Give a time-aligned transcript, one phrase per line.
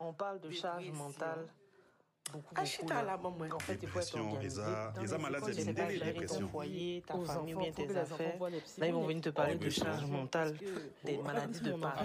[0.00, 1.46] On parle de charge mentale.
[2.32, 3.02] Beaucoup, Achète beaucoup, là.
[3.04, 3.36] la maman.
[3.54, 6.48] En fait, il faut être Dépression, les tu sais pas gérer ton dépression.
[6.48, 8.38] foyer, ta Aux famille ou enfants, bien tes affaires.
[8.78, 10.58] Là, ils vont venir te parler Oh, de charge mentale,
[11.04, 12.04] des maladies de parents.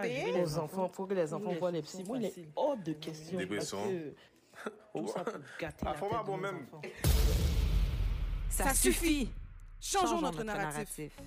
[0.00, 2.04] les enfants, faut que les enfants voient les les psy, psy.
[2.06, 3.36] Moi, il est hors de question.
[3.38, 3.78] Dépression.
[4.94, 6.66] Tout ça pour gâter Ah, la bon même.
[8.48, 9.28] Ça, suffit.
[9.80, 11.18] Changeons notre narratif.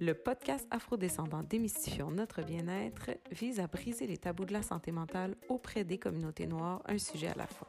[0.00, 5.34] Le podcast Afrodescendant Démystifions notre bien-être vise à briser les tabous de la santé mentale
[5.48, 7.68] auprès des communautés noires, un sujet à la fois.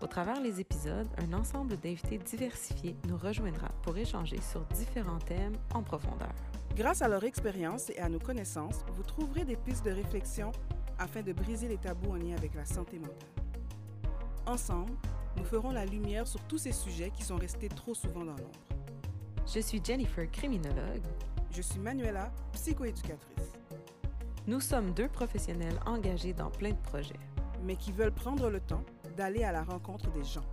[0.00, 5.52] Au travers les épisodes, un ensemble d'invités diversifiés nous rejoindra pour échanger sur différents thèmes
[5.74, 6.32] en profondeur.
[6.76, 10.52] Grâce à leur expérience et à nos connaissances, vous trouverez des pistes de réflexion
[10.98, 13.18] afin de briser les tabous en lien avec la santé mentale.
[14.46, 14.94] Ensemble,
[15.36, 18.60] nous ferons la lumière sur tous ces sujets qui sont restés trop souvent dans l'ombre.
[19.52, 21.02] Je suis Jennifer, criminologue.
[21.52, 23.52] Je suis Manuela, psychoéducatrice,
[24.46, 27.18] Nous sommes deux professionnels engagés dans plein de projets.
[27.62, 28.82] mais qui veulent prendre le temps
[29.18, 30.44] d'aller à la rencontre des gens.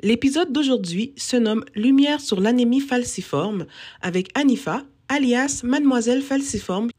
[0.00, 3.66] L'épisode d'aujourd'hui se nomme Lumière sur l'anémie falciforme
[4.02, 6.90] avec Anifa, alias Mademoiselle Falciforme,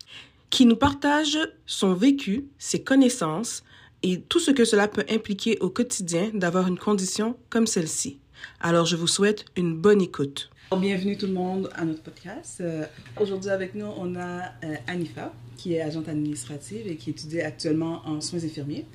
[0.49, 3.63] qui nous partage son vécu, ses connaissances
[4.01, 8.19] et tout ce que cela peut impliquer au quotidien d'avoir une condition comme celle-ci.
[8.59, 10.49] Alors je vous souhaite une bonne écoute.
[10.79, 12.59] Bienvenue tout le monde à notre podcast.
[12.61, 12.85] Euh,
[13.21, 18.01] Aujourd'hui avec nous, on a euh, Anifa, qui est agente administrative et qui étudie actuellement
[18.05, 18.85] en soins infirmiers.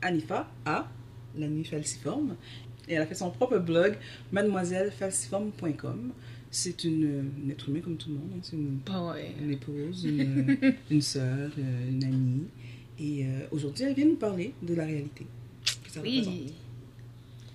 [0.00, 0.88] Anifa a
[1.36, 2.36] l'anémie falciforme
[2.88, 3.96] et elle a fait son propre blog
[4.32, 6.12] mademoisellefalciforme.com.
[6.50, 8.30] C'est une, une être humain comme tout le monde.
[8.36, 8.40] hein.
[8.42, 8.78] C'est une,
[9.42, 10.56] une épouse, une,
[10.90, 12.44] une sœur, euh, une amie.
[12.98, 15.26] Et euh, aujourd'hui, elle vient nous parler de la réalité.
[15.84, 16.34] que ça représente.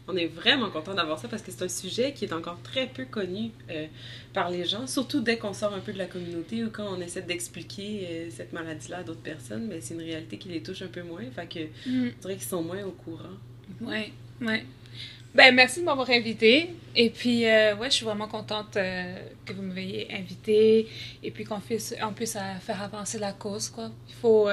[0.10, 0.14] Oui.
[0.14, 2.88] On est vraiment content d'avoir ça parce que c'est un sujet qui est encore très
[2.88, 3.86] peu connu euh,
[4.34, 7.00] par les gens, surtout dès qu'on sort un peu de la communauté ou quand on
[7.02, 10.82] essaie d'expliquer euh, cette maladie-là à d'autres personnes, mais c'est une réalité qui les touche
[10.82, 11.24] un peu moins.
[11.36, 12.10] Fait que Mm.
[12.18, 13.36] on dirait qu'ils sont moins au courant.
[13.82, 14.12] Ouais,
[14.42, 14.66] ouais.
[15.36, 16.72] Ben, merci de m'avoir invité.
[16.96, 19.16] Et puis, euh, ouais, je suis vraiment contente euh,
[19.46, 20.88] que vous m'ayez invité
[21.22, 23.92] et puis qu'on puisse, on puisse euh, faire avancer la cause, quoi.
[24.08, 24.50] Il faut,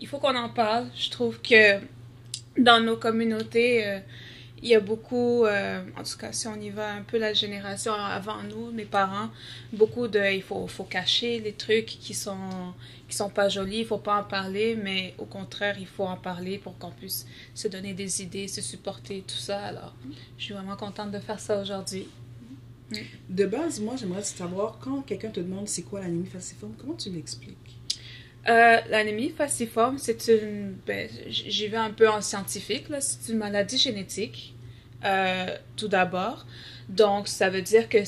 [0.00, 0.86] il faut qu'on en parle.
[0.96, 1.78] Je trouve que
[2.56, 4.00] dans nos communautés,
[4.62, 7.32] il y a beaucoup, euh, en tout cas, si on y va un peu la
[7.32, 9.30] génération avant nous, mes parents,
[9.72, 12.74] beaucoup de, il faut, faut cacher les trucs qui sont,
[13.08, 16.16] qui sont pas jolis, il faut pas en parler, mais au contraire, il faut en
[16.16, 19.60] parler pour qu'on puisse se donner des idées, se supporter, tout ça.
[19.60, 19.94] Alors,
[20.38, 22.08] je suis vraiment contente de faire ça aujourd'hui.
[23.28, 27.10] De base, moi, j'aimerais savoir quand quelqu'un te demande c'est quoi l'anémie falciforme, comment tu
[27.10, 27.67] l'expliques?
[28.48, 30.76] Euh, L'anémie falciforme, c'est une.
[30.86, 32.86] Ben, j'y vais un peu en scientifique.
[33.00, 34.54] C'est une maladie génétique,
[35.04, 36.46] euh, tout d'abord.
[36.88, 37.98] Donc, ça veut dire que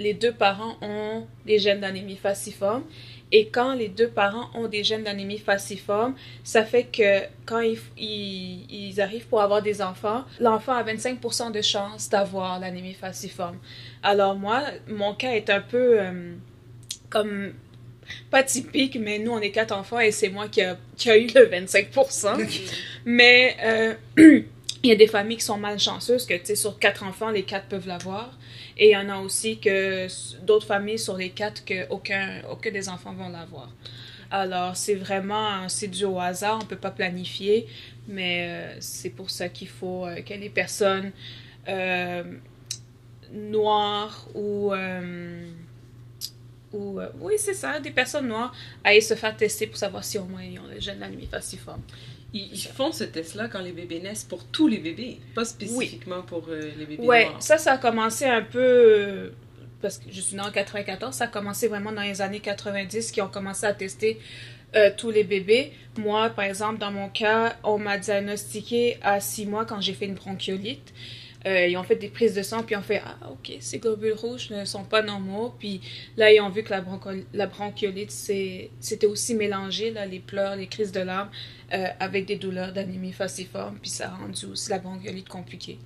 [0.00, 2.84] les deux parents ont des gènes d'anémie falciforme.
[3.30, 7.60] Et quand les deux parents ont des gènes d'anémie falciforme, ça fait que quand
[7.96, 13.58] ils arrivent pour avoir des enfants, l'enfant a 25% de chance d'avoir l'anémie falciforme.
[14.02, 16.34] Alors moi, mon cas est un peu euh,
[17.10, 17.52] comme
[18.30, 21.16] pas typique, mais nous, on est quatre enfants et c'est moi qui a, qui a
[21.16, 22.36] eu le 25%.
[23.04, 23.94] Mais euh,
[24.82, 27.42] il y a des familles qui sont malchanceuses, que tu sais, sur quatre enfants, les
[27.42, 28.38] quatre peuvent l'avoir.
[28.76, 30.06] Et il y en a aussi que
[30.44, 33.70] d'autres familles sur les quatre que aucun, aucun des enfants vont l'avoir.
[34.30, 37.66] Alors, c'est vraiment, c'est dû au hasard, on peut pas planifier,
[38.08, 41.12] mais euh, c'est pour ça qu'il faut euh, que les personnes
[41.68, 42.22] euh,
[43.32, 44.72] noires ou...
[46.74, 50.04] euh, ou euh, oui, c'est ça, des personnes noires aillent se faire tester pour savoir
[50.04, 51.82] si au moins ils ont le gène d'anémie falciforme.
[52.34, 56.22] Ils, ils font ce test-là quand les bébés naissent pour tous les bébés, pas spécifiquement
[56.22, 57.42] pour euh, les bébés Ouais, noirs.
[57.42, 58.58] ça, ça a commencé un peu.
[58.60, 59.30] euh,
[59.80, 63.12] Parce que je suis née en 94, ça a commencé vraiment dans les années 90
[63.12, 64.18] qui ont commencé à tester
[64.98, 65.72] tous les bébés.
[65.96, 70.04] Moi, par exemple, dans mon cas, on m'a diagnostiqué à 6 mois quand j'ai fait
[70.04, 70.92] une bronchiolite.
[71.48, 73.78] Euh, ils ont fait des prises de sang, puis ils ont fait Ah, ok, ces
[73.78, 75.54] globules rouges ne sont pas normaux.
[75.58, 75.80] Puis
[76.16, 76.84] là, ils ont vu que la,
[77.32, 81.30] la bronchiolite, c'était aussi mélangé, là, les pleurs, les crises de larmes,
[81.72, 85.78] euh, avec des douleurs d'anémie falciforme, puis ça a rendu aussi la bronchiolite compliquée.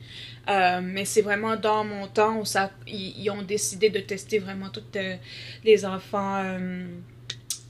[0.48, 4.38] Euh, mais c'est vraiment dans mon temps où ça, ils, ils ont décidé de tester
[4.40, 4.82] vraiment tous
[5.64, 6.58] les enfants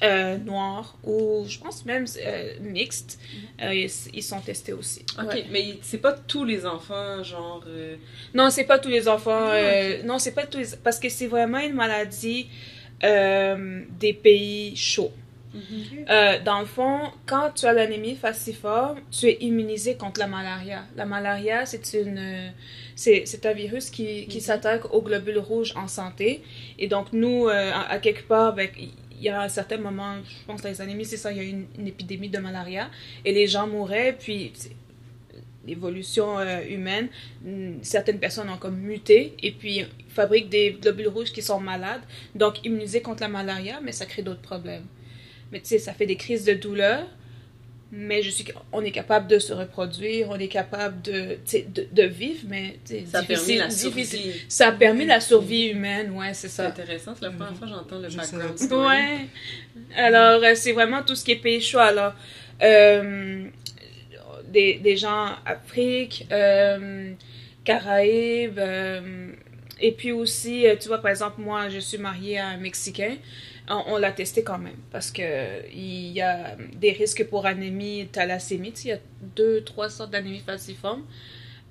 [0.02, 3.19] euh, noirs ou je pense même euh, mixtes.
[3.62, 5.04] Euh, ils, ils sont testés aussi.
[5.19, 5.44] Ok, Ouais.
[5.50, 7.62] mais c'est pas tous les enfants, genre.
[7.69, 7.96] euh,
[8.34, 9.46] Non, c'est pas tous les enfants.
[9.49, 10.66] Ah, euh, Non, c'est pas tous les...
[10.82, 12.49] Parce que c'est vraiment une maladie
[13.02, 15.12] des pays chauds.
[16.08, 20.84] Euh, dans le fond, quand tu as l'anémie falciforme, tu es immunisé contre la malaria.
[20.96, 22.52] La malaria, c'est une,
[22.96, 26.43] c'est, un virus qui, qui s'attaque aux globules rouges en santé.
[26.78, 28.69] Et donc, nous, à, à quelque part, ben,
[29.22, 31.44] il y a un certain moment, je pense dans les années 1600, il y a
[31.44, 32.90] eu une, épidémie de malaria.
[33.24, 34.52] Et les gens mouraient, puis
[35.64, 37.08] l'évolution euh, humaine,
[37.44, 42.02] mm, certaines personnes ont comme muté et puis fabriquent des globules rouges qui sont malades,
[42.34, 44.86] donc immunisés contre la malaria, mais ça crée d'autres problèmes.
[45.52, 47.06] Mais tu sais, ça fait des crises de douleur,
[47.94, 52.02] mais je suis, on est capable de se reproduire, on est capable de, de, de
[52.04, 54.18] vivre, mais Ça a permis difficile- la difficile.
[54.20, 54.44] survie.
[54.48, 56.68] Ça a permis la survie humaine, ouais, c'est C'est ça.
[56.68, 58.74] intéressant, c'est la première fois que j'entends le Je background sais.
[58.74, 59.26] Ouais.
[59.94, 61.78] Alors, euh, c'est vraiment tout ce qui est pays chaud.
[61.80, 62.14] Alors,
[62.62, 63.44] euh,
[64.48, 67.12] des, des gens Afrique, euh,
[67.64, 69.32] Caraïbes, euh,
[69.80, 73.16] et puis aussi, tu vois, par exemple, moi, je suis mariée à un Mexicain.
[73.68, 78.08] On, on l'a testé quand même parce que il y a des risques pour anémie
[78.10, 78.74] thalassémie.
[78.84, 78.98] Il y a
[79.36, 81.04] deux, trois sortes d'anémie falciforme.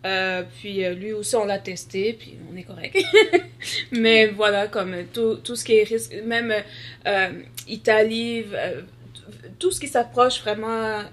[0.04, 2.98] Euh, puis euh, lui aussi, on l'a testé, puis on est correct.
[3.92, 6.54] Mais voilà, comme tout, tout ce qui est risque, même
[7.06, 7.30] euh,
[7.68, 8.82] Italie, euh,
[9.60, 11.04] tout ce qui s'approche vraiment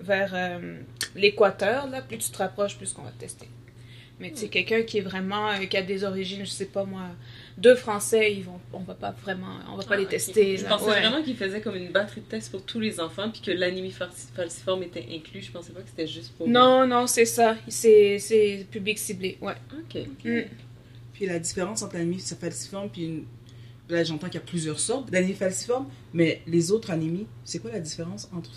[0.00, 0.60] vers
[1.14, 3.48] l'équateur, là, plus tu te rapproches, plus qu'on va tester.
[4.18, 7.02] Mais tu sais, quelqu'un qui est vraiment, qui a des origines, je sais pas moi,
[7.58, 10.56] deux Français, ils vont, on va pas vraiment, on va pas Ah, les tester.
[10.56, 11.00] Je pensais Ouais.
[11.00, 13.90] vraiment qu'ils faisaient comme une batterie de tests pour tous les enfants, puis que l'anémie
[13.90, 15.42] falci- falciforme était inclus.
[15.42, 16.48] Je pensais pas que c'était juste pour.
[16.48, 17.56] Non, non, c'est ça.
[17.68, 19.54] C'est, c'est public ciblé, ouais.
[19.72, 20.02] Ok.
[20.24, 20.40] Mm.
[21.12, 23.24] Puis la différence entre l'anémie falciforme puis une...
[23.88, 27.70] Là, j'entends qu'il y a plusieurs sortes d'anémie falciforme, mais les autres anémies, c'est quoi
[27.72, 28.50] la différence entre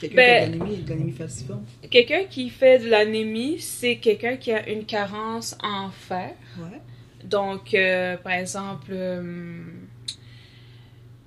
[0.00, 3.60] quelqu'un Ben- qui a de l'anémie et de l'anémie falciforme Quelqu'un qui fait de l'anémie,
[3.60, 6.34] c'est quelqu'un qui a une carence en fer.
[6.58, 6.80] Ouais.
[7.32, 9.22] Donc, euh, par exemple, euh,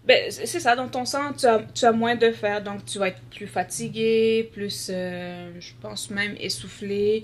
[0.05, 2.99] ben, c'est ça, dans ton sang, tu as, tu as moins de fer, donc tu
[2.99, 7.23] vas être plus fatigué, plus, euh, je pense même essoufflé.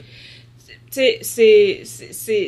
[0.92, 1.82] Tu sais,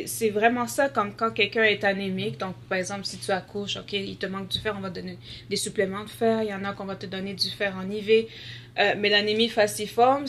[0.06, 2.38] c'est- vraiment ça, comme quand quelqu'un est anémique.
[2.38, 4.96] Donc, par exemple, si tu accouches, OK, il te manque du fer, on va te
[5.00, 5.18] donner
[5.50, 6.42] des suppléments de fer.
[6.42, 8.28] Il y en a qu'on va te donner du fer en IV.
[8.98, 10.26] Mais l'anémie falciforme,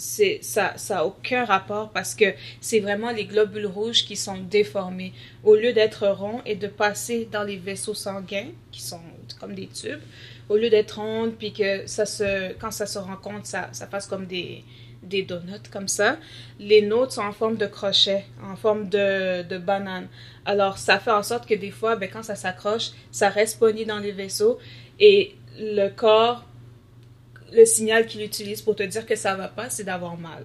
[0.00, 2.24] c'est ça ça aucun rapport parce que
[2.62, 5.12] c'est vraiment les globules rouges qui sont déformés.
[5.44, 9.02] Au lieu d'être ronds et de passer dans les vaisseaux sanguins qui sont
[9.38, 10.00] comme des tubes
[10.48, 14.06] au lieu d'être rondes puis que ça se quand ça se rencontre ça ça fasse
[14.06, 14.64] comme des
[15.02, 16.16] des donuts comme ça
[16.58, 20.08] les nôtres sont en forme de crochet en forme de, de banane.
[20.46, 23.84] Alors ça fait en sorte que des fois ben, quand ça s'accroche ça reste pogné
[23.84, 24.58] dans les vaisseaux
[24.98, 26.46] et le corps
[27.52, 30.44] le signal qu'il utilise pour te dire que ça va pas, c'est d'avoir mal.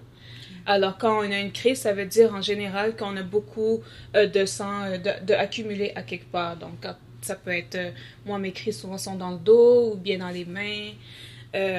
[0.66, 3.82] Alors, quand on a une crise, ça veut dire en général qu'on a beaucoup
[4.16, 6.56] euh, de sang euh, de, de accumulé à quelque part.
[6.56, 6.84] Donc,
[7.22, 7.90] ça peut être, euh,
[8.24, 10.90] moi, mes crises souvent sont dans le dos ou bien dans les mains.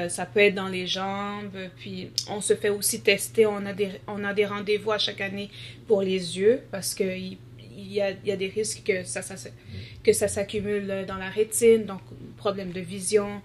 [0.09, 1.56] Ça peut être dans les jambes.
[1.77, 3.45] Puis, on se fait aussi tester.
[3.45, 3.91] On a des,
[4.35, 5.51] des rendez-vous à chaque année
[5.85, 7.38] pour les yeux parce que il,
[7.94, 9.21] y, a, des risques que ça,
[10.03, 12.01] que ça s'accumule dans la rétine, donc
[12.38, 13.39] problème de vision.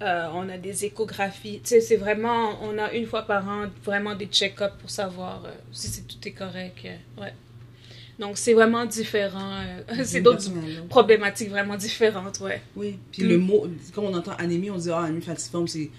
[0.00, 1.60] Euh, on a des échographies.
[1.64, 5.44] Tu sais, c'est vraiment, on a une fois par an vraiment des check-ups pour savoir
[5.44, 6.76] euh, si c'est, tout est correct.
[6.84, 7.32] euh, ouais.
[8.18, 9.60] Donc, c'est vraiment différent.
[10.04, 10.50] c'est d'autres
[10.88, 12.60] problématiques vraiment différentes, ouais.
[12.76, 12.96] Oui.
[13.12, 13.28] Puis Mm.
[13.28, 15.90] le mot, quand on entend anémie, on dit ah, anémie falciforme, c'est.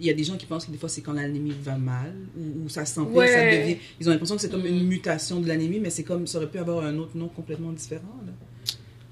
[0.00, 2.14] Il y a des gens qui pensent que des fois c'est quand l'anémie va mal
[2.36, 3.26] ou, ou ça s'empire, Ouais.
[3.26, 3.76] ça devient.
[4.00, 4.66] Ils ont l'impression que c'est comme Mm.
[4.66, 7.72] une mutation de l'anémie, mais c'est comme ça aurait pu avoir un autre nom complètement
[7.72, 8.14] différent.
[8.24, 8.32] Là.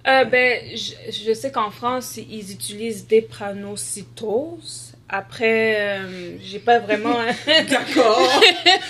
[0.09, 4.86] Euh, ben, je, je sais qu'en France, ils utilisent des pranocytoses.
[5.09, 7.15] Après, euh, j'ai pas vraiment...
[7.47, 8.43] D'accord.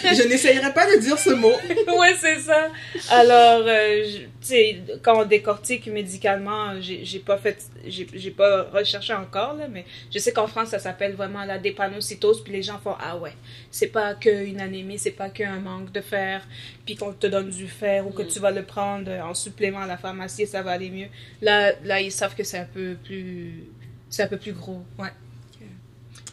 [0.03, 1.53] je n'essayerai pas de dire ce mot.
[1.99, 2.69] ouais, c'est ça.
[3.11, 4.03] Alors, euh,
[4.41, 9.67] tu sais, quand on décortique médicalement, j'ai pas fait, j'ai j'ai pas recherché encore, là,
[9.71, 13.19] mais je sais qu'en France, ça s'appelle vraiment la dépanocytose, puis les gens font, ah
[13.19, 13.35] ouais,
[13.71, 16.47] c'est pas qu'une anémie, c'est pas qu'un manque de fer,
[16.87, 18.29] puis qu'on te donne du fer ou que Mm.
[18.29, 21.09] tu vas le prendre en supplément à la pharmacie et ça va aller mieux.
[21.43, 23.65] Là, là, ils savent que c'est un peu plus,
[24.09, 25.11] c'est un peu plus gros, ouais.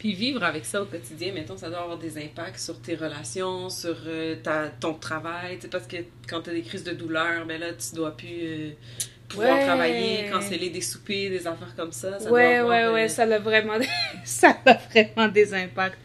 [0.04, 3.70] Puis vivre avec ça au quotidien, mettons, ça doit avoir des impacts sur tes relations,
[3.70, 5.96] sur euh, ta, ton travail, tu sais, parce que
[6.28, 8.70] quand tu as des crises de douleur, ben là, tu dois plus euh,
[9.30, 9.64] pouvoir Ouais.
[9.64, 12.20] travailler, canceller des soupers, des affaires comme ça.
[12.20, 13.78] ça ouais, doit avoir, ouais, ouais, ça a vraiment,
[14.26, 15.96] ça a vraiment des impacts.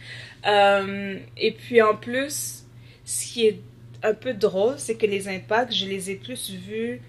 [0.47, 2.63] Euh, et puis en plus,
[3.03, 3.59] ce qui est
[4.01, 7.01] un peu drôle, c'est que les impacts, je les ai plus vus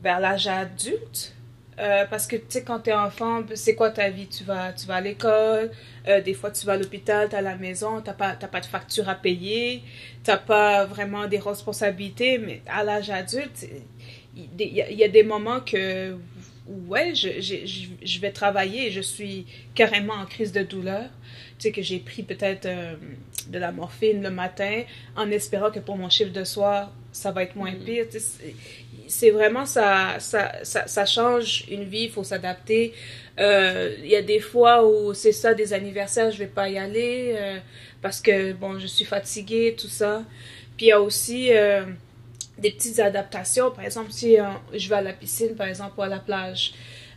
[0.00, 1.33] vers l'âge adulte.
[1.78, 4.28] Euh, parce que, tu sais, quand t'es enfant, c'est quoi ta vie?
[4.28, 5.70] Tu vas, tu vas à l'école,
[6.08, 8.66] euh, des fois tu vas à l'hôpital, t'es à la maison, t'as pas, pas de
[8.66, 9.82] facture à payer,
[10.22, 13.66] t'as pas vraiment des responsabilités, mais à l'âge adulte,
[14.36, 16.16] il y, a- il y a des moments que
[16.88, 17.56] ouais, je, je,
[18.02, 21.04] je, vais travailler et je suis carrément en crise de douleur.
[21.58, 22.94] Tu sais, que j'ai pris peut-être euh,
[23.48, 24.82] de la morphine le matin
[25.16, 27.78] en espérant que pour mon chiffre de soir, ça va être moins Mhm.
[27.84, 28.06] pire.
[28.10, 28.54] Tu sais,
[29.08, 32.92] c'est- vraiment ça, ça, ça, ça change une vie, il faut s'adapter.
[33.38, 36.78] Euh, Il y a des fois où c'est ça, des anniversaires, je vais pas y
[36.78, 37.58] aller euh,
[38.02, 40.22] parce que bon, je suis fatiguée, tout ça.
[40.76, 41.84] Puis il y a aussi euh,
[42.58, 43.70] des petites adaptations.
[43.70, 44.36] Par exemple, si
[44.74, 46.74] je vais à la piscine, par exemple, ou à la plage,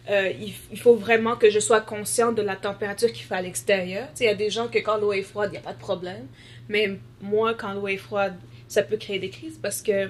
[0.10, 4.08] il, il faut vraiment que je sois consciente de la température qu'il fait à l'extérieur.
[4.20, 5.80] Il y a des gens que quand l'eau est froide, il n'y a pas de
[5.80, 6.28] problème.
[6.70, 8.36] Mais moi, quand l'eau est froide,
[8.70, 10.10] ça peut créer des crises parce que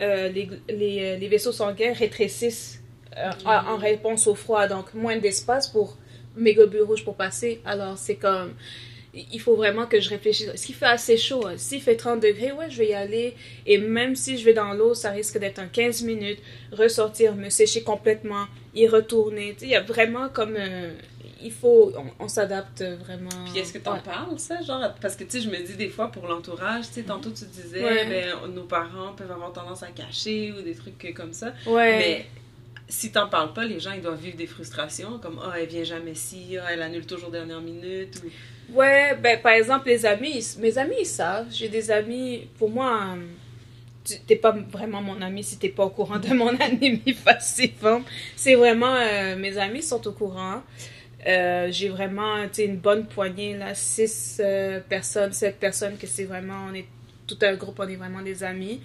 [0.00, 2.80] euh, les, les, les vaisseaux sanguins rétrécissent
[3.16, 4.66] euh, en- réponse au froid.
[4.66, 5.96] Donc, moins d'espace pour
[6.36, 7.60] mes globules rouges pour passer.
[7.64, 8.54] Alors, c'est comme
[9.32, 10.48] il faut vraiment que je réfléchisse.
[10.48, 11.46] Est-ce qu'il fait assez chaud?
[11.46, 11.54] hein?
[11.56, 13.34] S'il fait 30 degrés, ouais, je vais y aller.
[13.64, 16.40] Et même si je vais dans l'eau, ça risque d'être un 15 minutes.
[16.72, 19.56] Ressortir, me sécher complètement, y retourner.
[19.62, 20.56] Il y a vraiment comme...
[20.58, 20.92] euh,
[21.44, 21.92] il faut...
[21.96, 23.28] On, on s'adapte vraiment.
[23.52, 24.00] Puis est-ce que t'en Ouais.
[24.04, 24.82] parles, ça, genre?
[25.00, 27.44] Parce que, tu sais, je me dis des fois pour l'entourage, tu sais, tantôt tu
[27.44, 28.06] disais, Ouais.
[28.06, 31.52] ben, nos parents peuvent avoir tendance à cacher ou des trucs comme ça.
[31.66, 31.98] Ouais.
[31.98, 32.26] Mais
[32.88, 35.84] si t'en parles pas, les gens, ils doivent vivre des frustrations, comme, ah, elle vient
[35.84, 38.28] jamais ici, ah, elle annule toujours dernière minute, ou...
[38.78, 41.46] Ouais, ben par exemple, les amis, mes amis, ils savent.
[41.50, 43.14] J'ai des amis, pour moi,
[44.04, 48.04] tu- t'es pas vraiment mon ami si t'es pas au courant de mon anémie falciforme.
[48.36, 50.62] C'est vraiment, euh, mes amis sont au courant.
[51.26, 56.66] Euh, j'ai vraiment, une bonne poignée, là, six euh, personnes, sept personnes, que c'est vraiment,
[56.70, 56.86] on est
[57.26, 58.80] tout un groupe, on est vraiment des amis.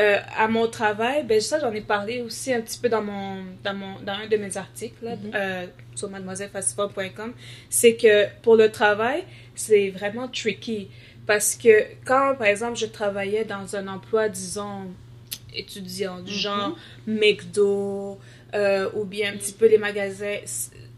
[0.00, 3.42] Euh, à mon travail, ben ça j'en ai parlé aussi un petit peu dans mon
[3.64, 5.68] dans mon dans un de mes articles là, Mhm.
[5.96, 7.32] sur mademoisellefaciforme.com,
[7.68, 9.24] c'est que pour le travail,
[9.56, 10.88] c'est vraiment tricky
[11.26, 14.86] parce que quand par exemple je travaillais dans un emploi disons
[15.52, 16.76] étudiant du genre
[17.08, 18.20] McDo
[18.54, 20.36] euh, ou bien un petit peu les magasins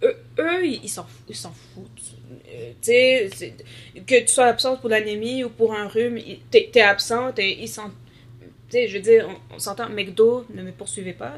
[0.02, 2.14] eux, eux ils s'en foutent
[2.52, 3.54] Euh, tu sais
[4.07, 6.19] que tu sois absente pour l'anémie ou pour un rhume
[6.50, 7.90] t'es t'es absente et ils s'en
[8.71, 11.35] tu sais, je veux dire, on, s'entend, McDo, ne me poursuivez pas,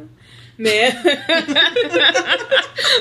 [0.59, 0.93] mais,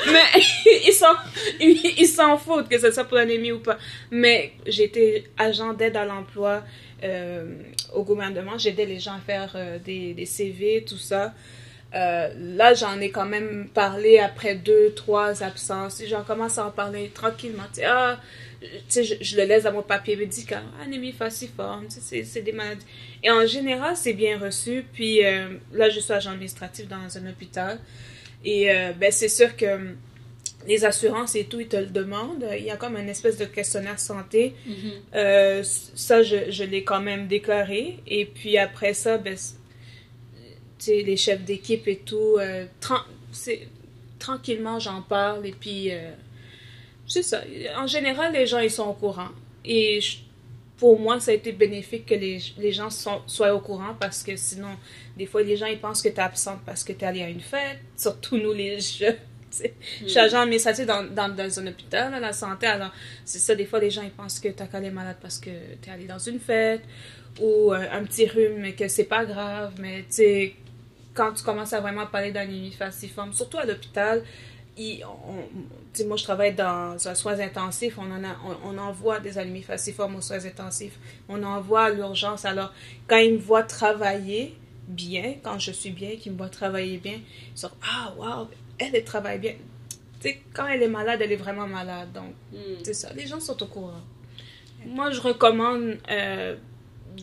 [0.08, 0.28] mais
[0.86, 1.14] ils s'en,
[1.60, 2.08] ils ils
[2.40, 3.78] foutent que ce soit pour l'anémie ou pas.
[4.10, 6.64] Mais j'étais agent d'aide à l'emploi
[7.04, 7.62] euh,
[7.94, 11.34] au gouvernement, j'aidais les gens à faire euh, des, des CV, tout ça.
[11.94, 16.02] Euh, là, j'en ai quand même parlé après deux, trois absences.
[16.08, 17.64] J'en commence à en parler tranquillement.
[17.74, 18.20] Tu sais, ah,
[18.90, 20.64] je, je le laisse à mon papier médical.
[20.82, 22.86] Anémie falciforme, tu sais, c'est des maladies.
[23.24, 24.86] Et en général, c'est bien reçu.
[24.94, 27.80] Puis euh, là, je suis agent administratif dans un hôpital.
[28.46, 29.98] Et euh, ben, c'est sûr que hum,
[30.68, 32.48] les assurances et tout, ils te le demandent.
[32.58, 34.54] Il y a comme une espèce de questionnaire santé.
[35.16, 38.00] Euh, ça, je, je l'ai quand même déclaré.
[38.08, 39.36] Et puis après ça, ben,
[40.88, 42.66] les chefs d'équipe et tout, euh,
[44.20, 45.46] tranquillement, j'en parle.
[45.48, 46.12] Et puis, euh,
[47.08, 47.42] c'est ça.
[47.78, 49.30] En général, les gens, ils sont au courant.
[49.66, 50.18] Et je-
[50.78, 54.24] pour moi, ça a été bénéfique que les, les gens sont- soient au courant parce
[54.24, 54.76] que sinon,
[55.18, 57.22] des fois, les gens, ils pensent que tu es absente parce que tu es allée
[57.22, 57.80] à une fête.
[57.96, 59.16] Surtout nous, les jeunes.
[59.52, 59.74] sais.
[60.02, 62.66] Je suis agent administratif dans, dans, dans un hôpital, à la santé.
[62.68, 62.92] Alors,
[63.26, 65.50] c'est ça, des fois, les gens, ils pensent que tu as calé malade parce que
[65.82, 66.82] tu es allé dans une fête
[67.40, 69.74] ou euh, un petit rhume, mais que c'est pas grave.
[69.80, 70.56] Mais tu sais,
[71.14, 74.24] quand tu commences à vraiment parler d'anémie falciforme, surtout à l'hôpital,
[74.78, 77.98] il- on- moi, je travaille dans un soins intensifs.
[77.98, 80.98] On, en a, on, on envoie des anémies falciformes aux soins intensifs.
[81.28, 82.46] On envoie à l'urgence.
[82.46, 82.74] Alors,
[83.08, 84.56] quand ils me voient travailler
[84.88, 87.20] bien, quand je suis bien, qu'ils me voient travailler bien,
[87.54, 88.48] ils sont Ah, waouh,
[88.80, 89.56] elle, elle travaille bien.
[90.22, 92.12] Tu sais, quand elle est malade, elle est vraiment malade.
[92.14, 92.76] Donc, Hmm.
[92.84, 93.12] c'est ça.
[93.14, 94.02] Les gens sont au courant.
[94.86, 96.56] Moi, je recommande euh,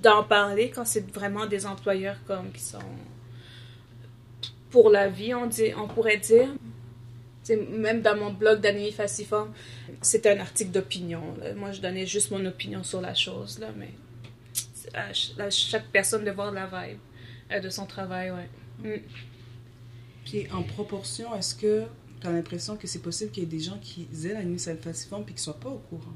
[0.02, 2.78] d'en parler quand c'est vraiment des employeurs comme qui sont
[4.70, 6.48] pour la vie, on, dit, on pourrait dire.
[7.70, 9.52] Même dans mon blog d'anémie falciforme,
[10.02, 11.22] c'était un article d'opinion.
[11.56, 13.88] Moi, je donnais juste mon opinion sur la chose, là, mais
[15.50, 16.98] chaque personne de voir la vibe
[17.52, 18.48] euh, de son travail, ouais.
[18.82, 19.02] Mm.
[20.24, 21.84] Puis en proportion, est-ce que
[22.20, 24.58] tu as l'impression que c'est possible qu'il y ait des gens qui aient la nuit
[24.58, 26.14] falciforme puis qui soient pas au courant?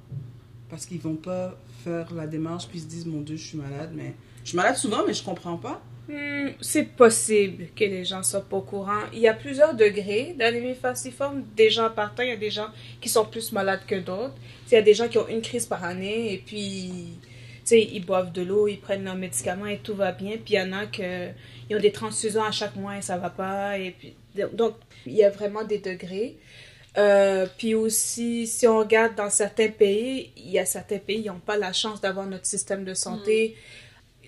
[0.69, 3.93] Parce qu'ils vont pas faire la démarche puis se disent Mon Dieu, je suis malade,
[3.95, 4.15] mais.
[4.43, 5.83] Je suis malade souvent, mais je comprends pas.
[6.09, 9.03] Hmm, c'est possible que les gens soient pas au courant.
[9.13, 11.45] Il y a plusieurs degrés d'anémie falciforme.
[11.57, 12.69] Des gens partant, il y a des gens
[13.01, 14.35] qui sont plus malades que d'autres.
[14.69, 17.19] Il y a des gens qui ont une crise par année et puis,
[17.71, 20.33] ils boivent de l'eau, ils prennent leurs médicaments et tout va bien.
[20.33, 21.29] Puis il y en a que
[21.71, 23.79] ils ont des transfusions à chaque mois et ça va pas.
[23.79, 24.15] Et puis,
[24.55, 24.75] donc,
[25.07, 26.37] il y a vraiment des degrés.
[26.99, 31.29] Euh, puis aussi, si on regarde dans certains pays, il y a certains pays qui
[31.29, 33.57] n'ont pas la chance d'avoir notre système de santé.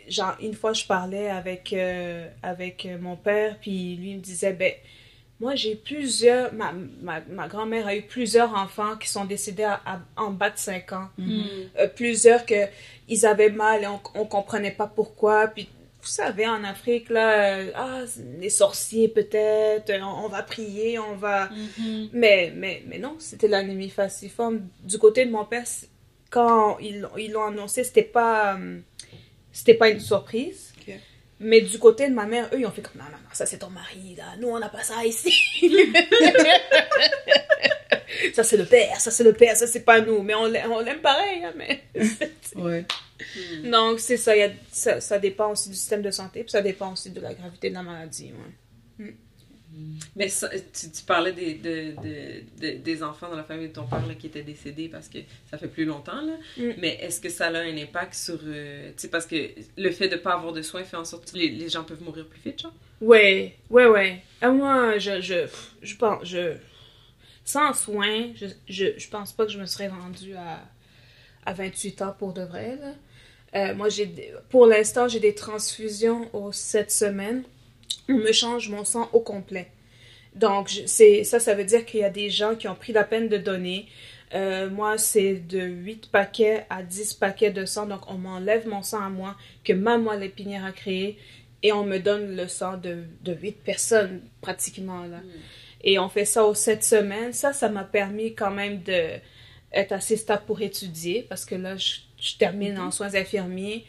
[0.08, 4.52] Genre, une fois, je parlais avec, euh, avec mon père, puis lui il me disait,
[4.52, 4.73] ben,
[5.40, 6.52] moi, j'ai plusieurs.
[6.54, 10.50] Ma, ma, ma grand-mère a eu plusieurs enfants qui sont décédés à- à- en bas
[10.50, 11.08] de 5 ans.
[11.18, 11.42] Mm.
[11.80, 12.66] Euh, plusieurs que
[13.08, 15.49] ils avaient mal et on, on comprenait pas pourquoi.
[15.49, 15.68] Puis,
[16.00, 18.00] vous savez, en Afrique, là, euh, ah,
[18.38, 21.49] les sorciers peut-être, euh, on, on va prier, on va.
[21.78, 22.11] Mhm.
[22.12, 24.61] Mais, mais, mais non, c'était l'anémie falciforme.
[24.84, 25.64] Du côté de mon père,
[26.30, 28.78] quand ils l'ont- ils l'ont annoncé, c'était pas, euh,
[29.54, 30.73] c'était pas une surprise.
[31.40, 33.44] Mais du côté de ma mère, eux, ils ont fait comme non, non, non, ça
[33.44, 34.37] c'est ton mari, là.
[34.38, 35.32] Nous, on n'a pas ça ici.
[38.32, 40.23] ça c'est le père, ça c'est le père, ça c'est pas nous.
[40.23, 41.82] Mais on l'aime on l'aime pareil, hein, mais.
[42.54, 42.87] Ouais.
[43.64, 45.00] Donc, c'est ça, il y a, ça.
[45.00, 47.75] Ça dépend aussi du système de santé, puis ça dépend aussi de la gravité de
[47.75, 48.32] la maladie.
[48.99, 49.14] ouais.
[50.16, 53.73] Mais ça, tu, tu parlais des, de, de- de- des enfants dans la famille de
[53.73, 55.19] ton père là, qui étaient décédés parce que
[55.50, 56.21] ça fait plus longtemps.
[56.23, 56.35] Là.
[56.57, 56.71] Mm.
[56.78, 58.38] Mais est-ce que ça a un impact sur.
[58.45, 61.04] euh, tu sais, parce que le fait de ne pas avoir de soins fait en
[61.04, 62.73] sorte que les, les gens peuvent mourir plus vite, genre?
[63.00, 64.23] Ouais, ouais, ouais.
[64.40, 65.47] À moi, je, je,
[65.83, 66.54] je pense, je,
[67.45, 70.61] sans soin, je, je, je pense pas que je me serais rendue à,
[71.45, 72.93] à 28 ans pour de vrai, là.
[73.57, 77.45] Euh, moi, j'ai, pour l'instant, j'ai des transfusions aux 7 semaines.
[78.08, 79.68] On me change mon sang au complet.
[80.34, 83.04] Donc, c'est, ça, ça veut dire qu'il y a des gens qui ont pris la
[83.04, 83.87] peine de donner.
[84.34, 87.87] Euh, moi, c'est de 8 paquets à 10 paquets de sang.
[87.87, 91.18] Donc, on m'enlève mon sang à moi que ma moelle épinière a créé
[91.62, 95.20] et on me donne le sang de, de 8 personnes pratiquement là.
[95.82, 97.32] Et on fait ça aux 7 semaines.
[97.32, 99.18] Ça, ça m'a permis quand même de
[99.73, 103.84] être assez stable pour étudier parce que là, je, je termine en soins infirmiers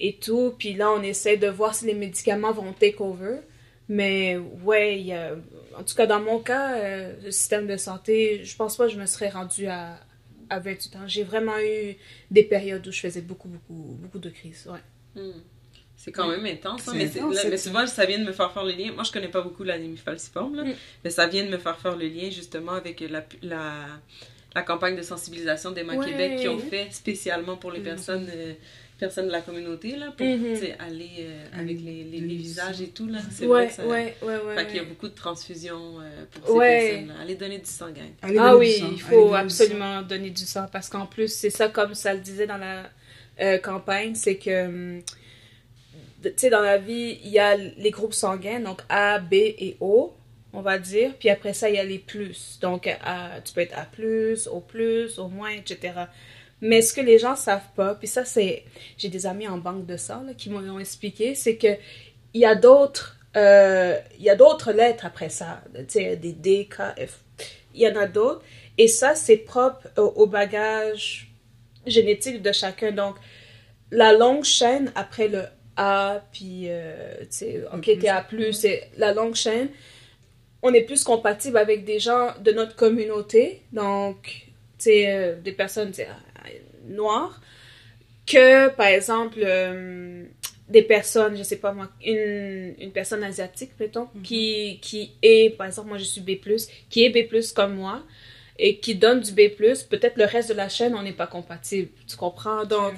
[0.00, 0.54] et tout.
[0.58, 3.38] Puis là, on essaie de voir si les médicaments vont take over.
[3.88, 5.34] Mais ouais, il y a-
[5.78, 8.92] en tout cas, dans mon cas, euh, le système de santé, je pense pas que
[8.92, 9.98] je me serais rendue à,
[10.50, 11.06] à 28 ans.
[11.06, 11.96] J'ai vraiment eu
[12.30, 14.68] des périodes où je faisais beaucoup, beaucoup, beaucoup de crises.
[14.70, 15.22] Ouais.
[15.22, 15.40] Hmm.
[15.96, 18.32] C'est quand même intense, hein, mais, c'est- intense, là, mais souvent ça vient de me
[18.32, 18.92] faire faire le lien.
[18.92, 20.74] Moi je connais pas beaucoup l'anémie falciforme, là, Mm.
[21.02, 23.72] mais ça vient de me faire faire le lien justement avec la, la,
[24.54, 26.06] la campagne de sensibilisation d'Emma Ouais.
[26.06, 27.84] Québec qui ont fait spécialement pour les Mhm.
[27.84, 28.52] personnes, euh,
[28.98, 30.56] personnes de la communauté là, pour Mhm.
[30.80, 32.66] aller euh, avec les, les, Le les visage.
[32.72, 33.06] visages et tout.
[33.06, 33.20] Là.
[33.30, 36.00] C'est Ouais, vrai que ça, ouais, ouais, ouais, fait qu'il y a beaucoup de transfusions
[36.00, 36.88] euh, pour ces Ouais.
[36.88, 37.14] personnes-là.
[37.22, 38.10] Allez donner du sang, gang.
[38.22, 39.36] Allez Ah oui, il Allez faut donner du sang.
[39.36, 42.90] absolument donner du sang parce qu'en plus, c'est ça comme ça le disait dans la
[43.40, 45.02] euh, campagne, c'est que, hum,
[46.22, 49.76] tu sais, dans la vie, il y a les groupes sanguins, donc A, B et
[49.80, 50.12] O,
[50.52, 52.58] on va dire, puis après ça, il y a les plus.
[52.60, 53.86] Donc, A, tu peux être A+,
[54.50, 54.62] O+,
[55.18, 55.92] O-, moins, etc.
[56.60, 58.64] Mais ce que les gens savent pas, puis ça, c'est...
[58.96, 61.76] J'ai des amis en banque de sang là, qui m'ont expliqué, c'est que
[62.34, 63.16] il y a d'autres...
[63.36, 67.20] euh, il y a d'autres lettres après ça, tu sais, des D, K, F.
[67.74, 68.42] Il y en a d'autres.
[68.76, 71.30] Et ça, c'est propre au, au bagage
[71.86, 72.92] génétique de chacun.
[72.92, 73.16] Donc,
[73.90, 75.44] la longue chaîne après le
[75.76, 77.98] A, puis, euh, tu sais, OK, plus.
[77.98, 79.68] t'es A+, c'est la longue chaîne.
[80.62, 84.16] On est plus compatible avec des gens de notre communauté, donc,
[84.76, 86.08] tu sais, euh, des personnes tu sais,
[86.88, 87.40] noires,
[88.26, 90.24] que, par exemple, euh,
[90.68, 95.66] des personnes, je sais pas moi, une, une personne asiatique, mettons, qui, qui est, par
[95.66, 96.38] exemple, moi je suis B+,
[96.90, 98.02] qui est B+, comme moi,
[98.58, 99.48] et qui donne du B+,
[99.88, 102.64] peut-être le reste de la chaîne, on n'est pas compatible, tu comprends?
[102.66, 102.92] Donc,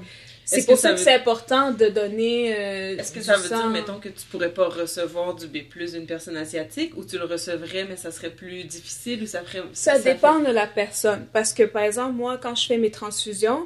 [0.47, 3.57] c'est pour ça ça que c'est important de donner euh, Est-ce que ça veut dire,
[3.59, 3.71] sang.
[3.71, 5.59] mettons, que tu pourrais pas recevoir du B+,
[5.93, 9.63] d'une personne asiatique, ou tu le recevrais, mais ça serait plus difficile, ou ça ferait...
[9.75, 11.27] Ça fait- dépend de la personne.
[11.33, 13.65] Parce que, par exemple, moi, quand je fais mes transfusions,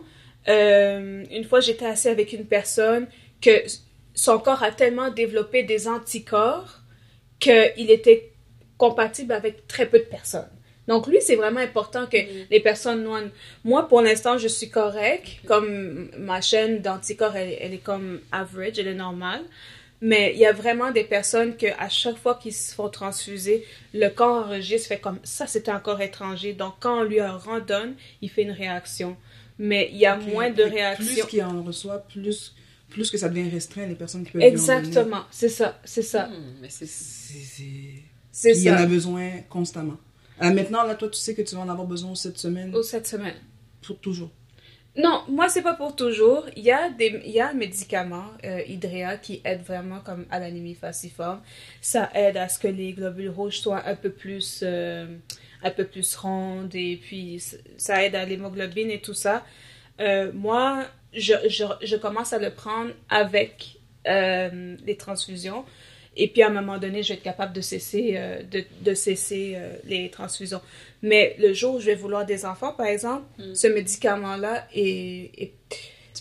[0.48, 3.06] euh, une fois, j'étais assise avec une personne
[3.40, 3.62] que
[4.14, 6.80] son corps a tellement développé des anticorps
[7.40, 8.32] qu'il était
[8.78, 10.48] compatible avec très peu de personnes.
[10.86, 12.18] Donc, lui, c'est vraiment important que
[12.50, 13.22] les personnes noires...
[13.64, 15.40] Moi, pour l'instant, je suis correcte.
[15.46, 19.42] Comme ma chaîne d'anticorps, elle, elle est comme average, elle est normale.
[20.02, 23.64] Mais il y a vraiment des personnes que à chaque fois qu'ils se font transfuser,
[23.94, 26.52] le corps enregistre, fait comme ça, c'est un corps étranger.
[26.52, 29.16] Donc, quand on lui en redonne, il fait une réaction.
[29.58, 31.26] Mais il y a moins de Plus réactions.
[31.26, 32.54] qu'il en reçoit, plus,
[32.90, 34.42] plus que ça devient restreint, les personnes qui peuvent.
[34.42, 36.28] Exactement, c'est ça, c'est ça,
[36.60, 36.86] mais c'est...
[36.86, 38.86] C'est Il y en a ça.
[38.86, 39.96] besoin constamment.
[40.40, 42.82] Alors maintenant, là, toi, tu sais que tu vas en avoir besoin cette semaine Ou
[42.82, 43.34] cette semaine.
[43.80, 44.30] pour toujours.
[44.96, 46.44] Non, moi, c'est pas pour toujours.
[46.56, 50.24] Il y a des il y a un médicament, euh, Hydrea, qui aide vraiment comme
[50.30, 51.40] à l'anémie falciforme.
[51.80, 55.06] Ça aide à ce que les globules rouges soient un peu plus, euh,
[55.64, 57.42] un peu plus rondes et puis
[57.78, 59.44] ça aide à l'hémoglobine et tout ça.
[60.00, 65.64] Euh, moi, je, je, je commence à le prendre avec euh, les transfusions.
[66.16, 68.94] Et puis à un moment donné, je vais être capable de cesser, euh, de, de
[68.94, 70.60] cesser euh, les transfusions.
[71.02, 73.54] Mais le jour où je vais vouloir des enfants, par exemple, Mm.
[73.54, 74.68] ce médicament-là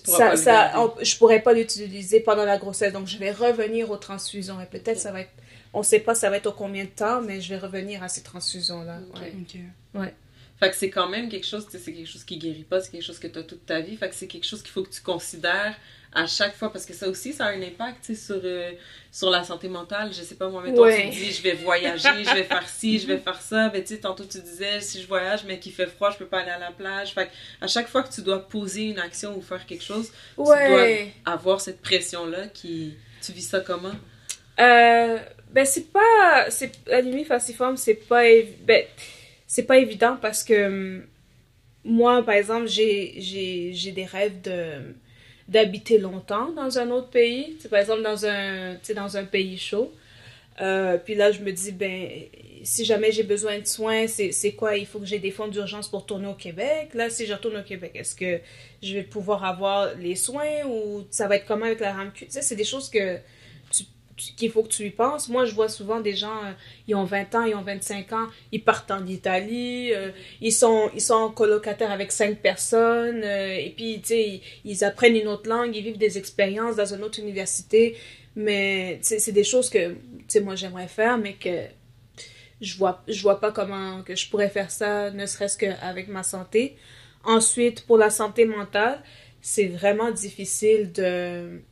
[0.04, 2.92] pourras ça, ça, on- je pourrais pas l'utiliser pendant la grossesse.
[2.94, 5.32] Donc je vais revenir aux transfusions et peut-être ça va être
[5.74, 8.08] on sait pas ça va être au combien de temps, mais je vais revenir à
[8.08, 9.00] ces transfusions-là.
[9.16, 9.58] Ok.
[9.96, 10.14] Ouais.
[10.60, 12.92] Fait que c'est quand même quelque chose, tu c'est quelque chose qui guérit pas, c'est
[12.92, 13.98] quelque chose que tu as toute ta vie.
[13.98, 15.76] Fait que c'est quelque chose qu'il faut que tu considères
[16.16, 18.72] à chaque fois parce que ça aussi, ça a un impact, tu sais, sur, euh,
[19.12, 20.14] sur la santé mentale.
[20.14, 21.10] Je sais pas, moi, mettons, Ouais.
[21.10, 23.70] tu te dis, je vais voyager, je vais faire ci, je vais faire ça.
[23.70, 26.28] Ben, tu sais, tantôt, tu disais, si je voyage, mais qu'il fait froid, je peux
[26.28, 27.14] pas aller à la plage.
[27.16, 27.32] Fait que
[27.62, 31.14] à chaque fois que tu dois poser une action ou faire quelque chose, Ouais.
[31.26, 32.94] avoir cette pression-là qui...
[33.22, 33.92] Tu vis ça comment?
[34.60, 35.18] Euh,
[35.54, 38.24] ben c'est pas c'est l'anime falciforme c'est pas
[38.66, 38.84] ben
[39.48, 41.04] c'est pas évident parce que hum,
[41.86, 44.94] moi par exemple j'ai j'ai des rêves de
[45.48, 47.58] d'habiter longtemps dans un autre pays.
[47.70, 49.92] Par exemple dans un dans un pays chaud.
[50.62, 52.10] Euh, puis là je me dis ben
[52.64, 54.78] si jamais j'ai besoin de soins c'est quoi?
[54.78, 56.94] Il faut que j'ai des fonds d'urgence pour tourner au Québec.
[56.94, 58.40] Là si je retourne au Québec est-ce que
[58.82, 62.38] je vais pouvoir avoir les soins ou ça va être comment avec la RAMQ tu
[62.42, 63.18] c'est des choses que
[64.16, 65.30] qu'il faut que tu y penses.
[65.30, 66.52] Moi, je vois souvent des gens, euh,
[66.88, 70.90] ils ont 20 ans, ils ont 25 ans, ils partent en Italie, euh, ils, sont,
[70.94, 75.50] ils sont colocataires avec 5 personnes, euh, et puis, tu sais, ils, apprennent une autre
[75.50, 77.98] langue, ils vivent des expériences dans une autre université,
[78.36, 79.98] mais, c'est des choses que, tu
[80.28, 81.66] sais, moi, j'aimerais faire, mais que
[82.62, 86.24] je vois, je vois pas comment que je pourrais faire ça, ne serait-ce qu'avec ma
[86.24, 86.78] santé.
[87.26, 89.02] Ensuite, pour la santé mentale,
[89.42, 90.92] c'est vraiment difficile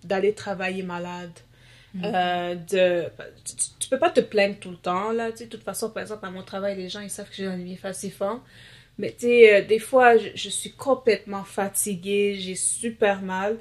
[0.04, 1.32] d'aller travailler malade.
[2.04, 3.06] Euh, de,
[3.43, 5.32] tu, tu- peux pas te plaindre tout le temps, là.
[5.32, 7.58] De toute façon, par exemple, à mon travail, les gens, ils savent que j'ai un
[7.58, 8.41] vie falciforme.
[8.97, 13.58] Mais tu sais, euh, des fois, je, suis complètement fatiguée, j'ai super mal.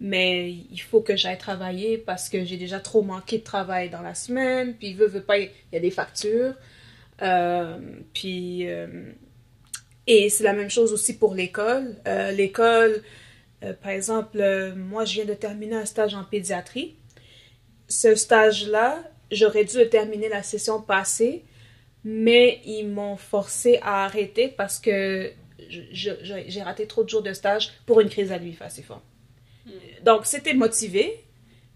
[0.00, 4.02] Mais il faut que j'aille travailler parce que j'ai déjà trop manqué de travail dans
[4.02, 4.74] la semaine.
[4.74, 6.54] Puis, veut, veut pas, il y a des factures.
[7.22, 7.78] Euh,
[8.14, 8.66] puis,
[10.06, 11.96] et c'est la même chose aussi pour l'école.
[12.34, 13.02] L'école,
[13.82, 14.38] par exemple,
[14.76, 16.96] moi, je viens de terminer un stage en pédiatrie.
[17.88, 21.44] Ce stage-là, j'aurais dû le terminer la session passée,
[22.04, 25.32] mais ils m'ont forcé à arrêter parce que
[25.92, 29.00] j'ai raté trop de jours de stage pour une crise à lui falciforme.
[30.04, 31.24] Donc, c'était motivé,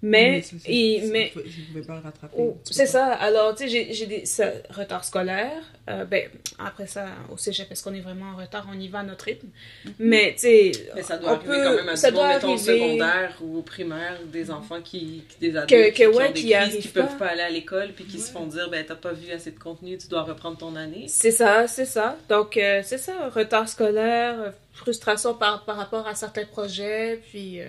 [0.03, 2.35] mais, il- c'est- mais Je ne pouvais pas le rattraper.
[2.39, 3.07] Oh, c'est ça.
[3.15, 5.63] Alors, tu sais, j'ai- j'ai des ça, retards scolaires.
[5.89, 8.67] Euh, ben, après ça, au cégep, est-ce qu'on est vraiment en retard?
[8.73, 9.49] On y va à notre rythme.
[9.99, 12.53] Mais, tu sais, Mais ça doit on arriver peut- quand même à ça doit mettons,
[12.55, 12.79] arriver.
[12.79, 16.29] secondaire ou au primaire, des enfants qui, qui des adultes Que- qui, que qui ouais,
[16.29, 17.27] ont des qui crises, qui peuvent pas.
[17.27, 19.59] pas aller à l'école, puis qui se font dire, ben t'as pas vu assez de
[19.59, 21.07] contenu, tu dois reprendre ton année.
[21.09, 22.17] C'est ça, c'est ça.
[22.29, 27.61] Donc, euh, c'est ça, retard scolaire, euh, frustration par, par rapport à certains projets, puis
[27.61, 27.67] euh,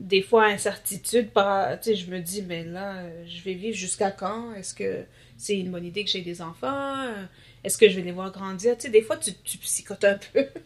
[0.00, 1.30] des fois incertitude.
[1.30, 4.52] Par, tu sais, je me dis, mais là, euh, je vais vivre jusqu'à quand?
[4.54, 5.04] Est-ce que
[5.36, 7.02] c'est une bonne idée que j'ai des enfants?
[7.06, 7.24] Euh,
[7.64, 8.76] Est-ce que je vais les voir grandir?
[8.76, 10.46] Tu sais, des fois, tu, tu psychotes un peu.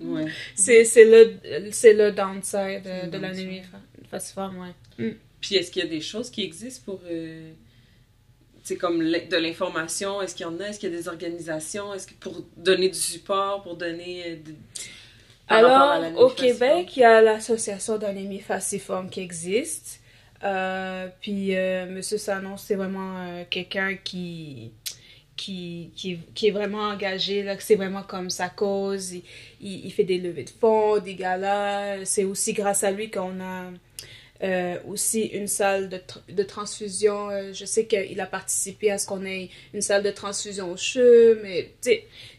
[0.00, 0.26] Ouais.
[0.54, 3.64] C'est c'est le, c'est le downside C'est euh, de downside.
[3.70, 4.58] fa- falciforme,
[4.98, 5.16] ouais.
[5.42, 7.00] Puis est-ce qu'il y a des choses qui existent pour.
[7.04, 7.50] euh,
[8.62, 11.08] tu sais, comme de l'information, est-ce qu'il y en a, est-ce qu'il y a des
[11.08, 14.22] organisations, est-ce que pour donner du support, pour donner.
[14.26, 14.54] euh, de-
[15.48, 16.30] Alors, au?
[16.30, 20.00] Québec, il y a l'association d'anémie falciforme qui existe.
[20.42, 24.72] Euh, puis, euh, Monsieur Sanon, c'est vraiment euh, quelqu'un qui,
[25.36, 29.12] qui, qui, qui est vraiment engagé, là, que c'est vraiment comme sa cause.
[29.12, 29.22] Il,
[29.60, 32.04] il, il fait des levées de fonds, des galas.
[32.04, 33.70] C'est aussi grâce à lui qu'on a
[34.42, 37.30] euh, aussi une salle de, tr- de transfusion.
[37.30, 40.76] Euh, je sais qu'il a participé à ce qu'on ait une salle de transfusion au
[40.76, 41.72] CHU, mais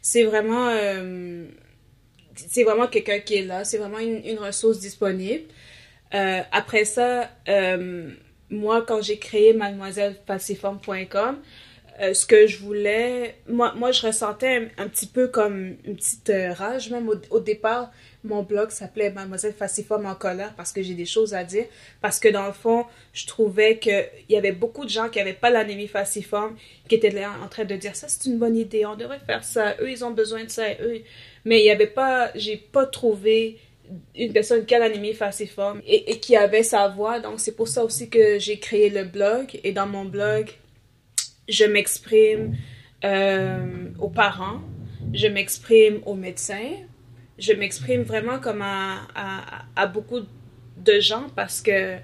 [0.01, 0.69] c'est vraiment...
[0.69, 1.45] euh,
[2.35, 5.43] c'est vraiment quelqu'un qui est là, c'est vraiment une, une ressource disponible.
[6.13, 8.09] Euh, après ça, euh,
[8.49, 11.37] moi, quand j'ai créé mademoisellefaciforme.com,
[12.01, 16.31] euh, ce que je voulais, moi, moi je ressentais un, petit peu comme une petite
[16.57, 17.91] rage, même au, au départ,
[18.25, 21.65] mon blog s'appelait Mademoiselle Faciforme en colère parce que j'ai des choses à dire,
[22.01, 25.33] parce que dans le fond, je trouvais qu'il y avait beaucoup de gens qui n'avaient
[25.33, 26.57] pas l'anémie falciforme,
[26.89, 29.43] qui étaient là en train de dire ça c'est une bonne idée, on devrait faire
[29.43, 31.01] ça, eux ils ont besoin de ça, eux
[31.45, 33.57] mais il y avait pas j'ai pas trouvé
[34.15, 37.19] une personne qui a l'anémie falciforme et, et qui avait sa voix.
[37.19, 39.59] Donc c'est pour ça aussi que j'ai créé le blog.
[39.63, 40.49] Et dans mon blog
[41.47, 42.57] je m'exprime
[43.03, 44.61] euh, aux parents.
[45.13, 46.71] Je m'exprime aux médecins.
[47.37, 50.21] Je m'exprime vraiment comme à beaucoup
[50.77, 51.97] de gens parce que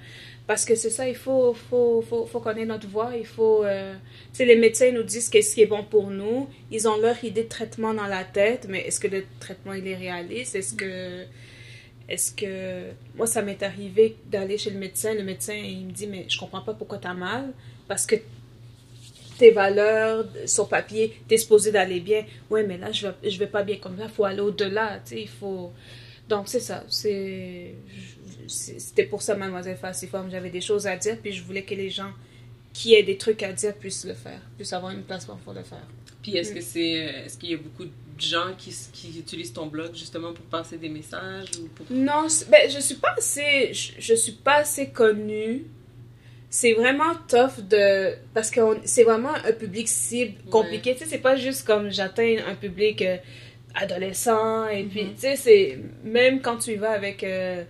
[0.47, 3.93] parce que c'est ça il faut faut, faut, faut connaître notre voix il faut euh,
[4.33, 6.47] tu les médecins nous disent qu'est-ce qui est bon pour nous.
[6.71, 9.87] Ils ont leur idée de traitement dans la tête, mais est-ce que le traitement, il
[9.87, 10.55] est réaliste?
[10.55, 11.25] Est-ce que...
[12.07, 12.91] Est-ce que...
[13.15, 15.13] Moi, ça m'est arrivé d'aller chez le médecin.
[15.13, 17.51] Le médecin, il me dit, mais je comprends pas pourquoi t'as mal.
[17.87, 18.15] Parce que
[19.37, 22.23] tes valeurs sur papier, t'es supposé d'aller bien.
[22.49, 24.05] Ouais, mais là, je vais, je vais pas bien comme ça.
[24.05, 25.71] Il faut aller au-delà, tu sais, il faut...
[26.29, 26.85] Donc, c'est ça.
[26.87, 27.73] C'est...
[28.51, 30.29] C'était pour ça, Mademoiselle Falciforme.
[30.31, 32.11] J'avais des choses à dire, puis je voulais que les gens
[32.73, 35.63] qui ait des trucs à dire puisse le faire, puisse avoir une plateforme pour le
[35.63, 35.85] faire.
[36.21, 36.81] Puis est-ce que c'est
[37.25, 40.77] est-ce qu'il y a beaucoup de gens qui, qui utilisent ton blog justement pour passer
[40.77, 44.89] des messages ou pour Non, ben, je suis pas assez je, je suis pas assez
[44.89, 45.65] connue.
[46.49, 51.17] C'est vraiment tough de parce que c'est vraiment un public cible compliqué, tu sais c'est
[51.17, 53.17] pas juste comme j'atteins un public euh,
[53.73, 55.13] adolescent et puis Mhm.
[55.15, 57.63] tu sais c'est même quand tu y vas avec euh,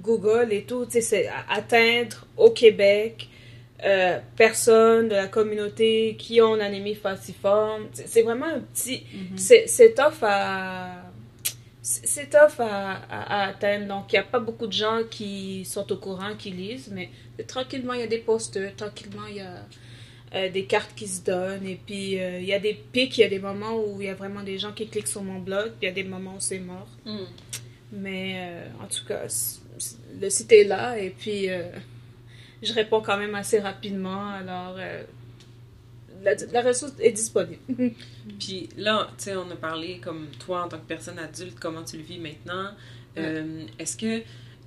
[0.00, 3.28] Google et tout, c'est atteindre au Québec
[3.84, 7.86] euh, personnes de la communauté qui ont une anémie falciforme.
[7.92, 9.02] C'est vraiment un petit.
[9.36, 11.02] C'est c'est tough à.
[11.82, 13.86] C'est tough à, à- à atteindre.
[13.86, 17.10] Donc, il n'y a pas beaucoup de gens qui sont au courant, qui lisent, mais
[17.46, 19.64] tranquillement, il y a des posters, tranquillement, il y a
[20.34, 21.64] euh, des cartes qui se donnent.
[21.64, 24.06] Et puis, euh, il y a des pics, il y a des moments où il
[24.08, 26.02] y a vraiment des gens qui cliquent sur mon blog, puis il y a des
[26.02, 26.88] moments où c'est mort.
[27.04, 27.26] Hmm.
[27.92, 29.26] Mais euh, en tout cas,
[30.20, 31.70] le site est là et puis euh,
[32.62, 34.30] je réponds quand même assez rapidement.
[34.30, 35.02] Alors, euh,
[36.22, 37.60] la, la ressource est disponible.
[38.38, 41.84] Puis là, tu sais, on a parlé comme toi en tant que personne adulte, comment
[41.84, 42.70] tu le vis maintenant.
[43.18, 44.22] Euh, Est-ce que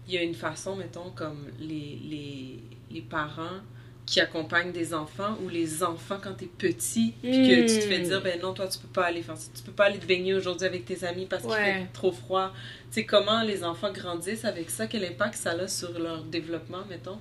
[0.08, 3.60] il y a une façon, mettons, comme les, les, les parents
[4.10, 8.00] qui accompagnent des enfants ou les enfants quand t'es petit, puis que tu te fais
[8.00, 8.04] Hmm.
[8.04, 9.52] dire, ben non, toi, tu peux pas aller faire ça.
[9.56, 11.74] Tu peux pas aller te baigner aujourd'hui avec tes amis parce qu'il Ouais.
[11.84, 12.52] fait trop froid.
[12.92, 14.88] Tu sais, comment les enfants grandissent avec ça?
[14.88, 17.20] Quel impact ça a sur leur développement, mettons?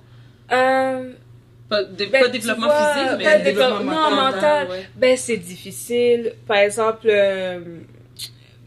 [0.51, 1.13] Euh,
[1.69, 4.33] Pas, dé- Ben, pas développement vois, physique, mais ben, développement développement mental.
[4.33, 4.69] mental.
[4.69, 4.85] ouais.
[4.95, 6.33] ben, c'est difficile.
[6.47, 7.59] Par exemple, euh,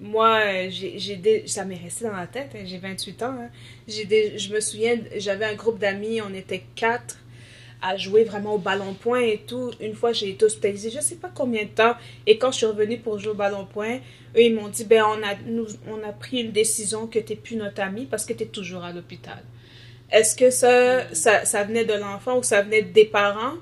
[0.00, 2.50] moi, j'ai, des- ça m'est resté dans la tête.
[2.54, 3.34] hein, j'ai 28 ans.
[3.40, 3.48] hein.
[3.88, 7.18] J'ai je me souviens, j'avais un groupe d'amis, on était quatre
[7.82, 9.72] à jouer vraiment au ballon-point et tout.
[9.80, 11.94] Une fois, j'ai été hospitalisée, je sais pas combien de temps.
[12.26, 13.96] Et quand je suis revenue pour jouer au ballon-point,
[14.36, 17.34] eux, ils m'ont dit, ben, on a, nous, on a pris une décision que t'es
[17.34, 19.42] plus notre ami parce que t'es toujours à l'hôpital.
[20.12, 23.54] Est-ce que ça, ça, venait de l'enfant ou ça venait des parents?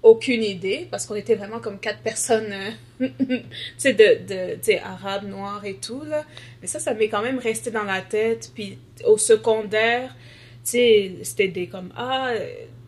[0.00, 3.42] Aucune idée, parce qu'on était vraiment comme quatre personnes, euh, tu
[3.76, 6.24] sais, de, de, tu arabes, noirs et tout, là.
[6.62, 8.52] Mais ça, ça m'est quand même resté dans la tête.
[8.54, 10.14] Puis au secondaire,
[10.64, 12.30] tu sais, c'était des comme, ah,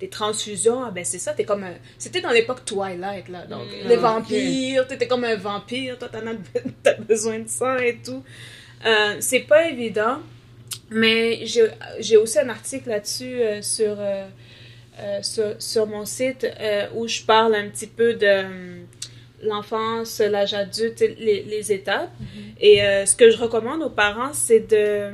[0.01, 1.75] des transfusions, ah ben c'est ça, t'es comme un...
[1.99, 3.45] C'était dans l'époque Twilight, là.
[3.47, 4.01] Donc, Mm, les ok.
[4.03, 6.35] vampires, t'étais comme un vampire, toi, t'en as,
[6.83, 8.23] t'as besoin de ça et tout.
[8.87, 10.19] Euh, c'est pas évident,
[10.91, 11.45] mais
[12.01, 14.27] j'ai aussi un article là-dessus euh, sur, euh,
[15.01, 16.47] euh, sur, sur mon site
[16.95, 18.81] où je parle un petit peu de
[19.43, 22.11] l'enfance, l'âge adulte, les, les étapes.
[22.61, 25.11] Et euh, ce que je recommande aux parents, c'est de...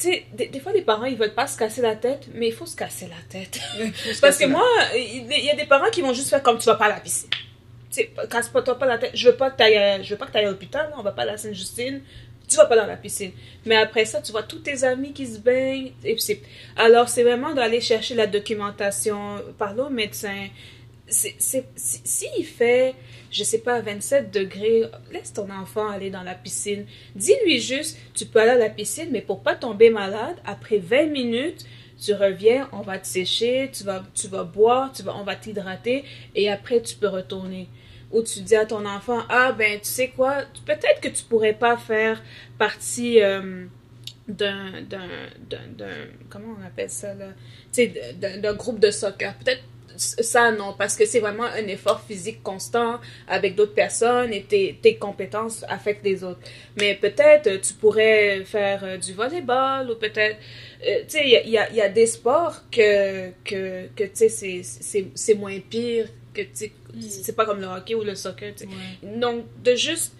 [0.00, 2.48] Tu sais, des, des fois, les parents, ils veulent pas se casser la tête, mais
[2.48, 3.60] il faut se casser la tête.
[4.22, 4.64] Parce que moi,
[4.96, 7.00] il y a des parents qui vont juste faire comme tu vas pas à la
[7.00, 7.28] piscine.
[7.90, 9.10] Tu sais, casse-toi pas la tête.
[9.14, 11.02] Je veux pas que t'ailles à- je veux pas que tu ailles à l'hôpital, on
[11.02, 12.00] va pas à la Sainte-Justine.
[12.48, 13.32] Tu vas pas dans la piscine.
[13.66, 15.92] Mais après ça, tu vois tous tes amis qui se baignent.
[16.02, 16.40] Et puis
[16.76, 20.48] Alors, c'est vraiment d'aller chercher la documentation, parler au médecin.
[21.06, 22.94] C'est, c'est, si, s'il fait,
[23.30, 26.84] je sais pas, 27 degrés, laisse ton enfant aller dans la piscine.
[27.14, 31.06] Dis-lui juste, tu peux aller à la piscine, mais pour pas tomber malade, après 20
[31.06, 31.64] minutes,
[32.00, 35.36] tu reviens, on va te sécher, tu vas, tu vas boire, tu vas, on va
[35.36, 37.68] t'hydrater, et après tu peux retourner.
[38.10, 41.52] Ou tu dis à ton enfant, ah ben tu sais quoi, peut-être que tu pourrais
[41.52, 42.22] pas faire
[42.58, 43.66] partie euh,
[44.26, 45.06] d'un, d'un,
[46.28, 47.28] comment on appelle ça là,
[47.72, 49.34] tu sais, d'un groupe de soccer.
[49.36, 49.62] Peut-être
[49.96, 54.78] ça non, parce que c'est vraiment un effort physique constant avec d'autres personnes et tes,
[54.80, 56.40] tes compétences affectent les autres.
[56.76, 60.36] Mais peut-être euh, tu pourrais faire euh, du volleyball ou peut-être
[60.86, 64.62] euh, tu sais, il y y y a des sports que, que, que tu sais,
[64.62, 66.72] c'est- moins pire, que tu sais,
[67.22, 68.70] c'est pas comme le hockey ou le soccer, tu sais.
[69.20, 70.14] Donc, de juste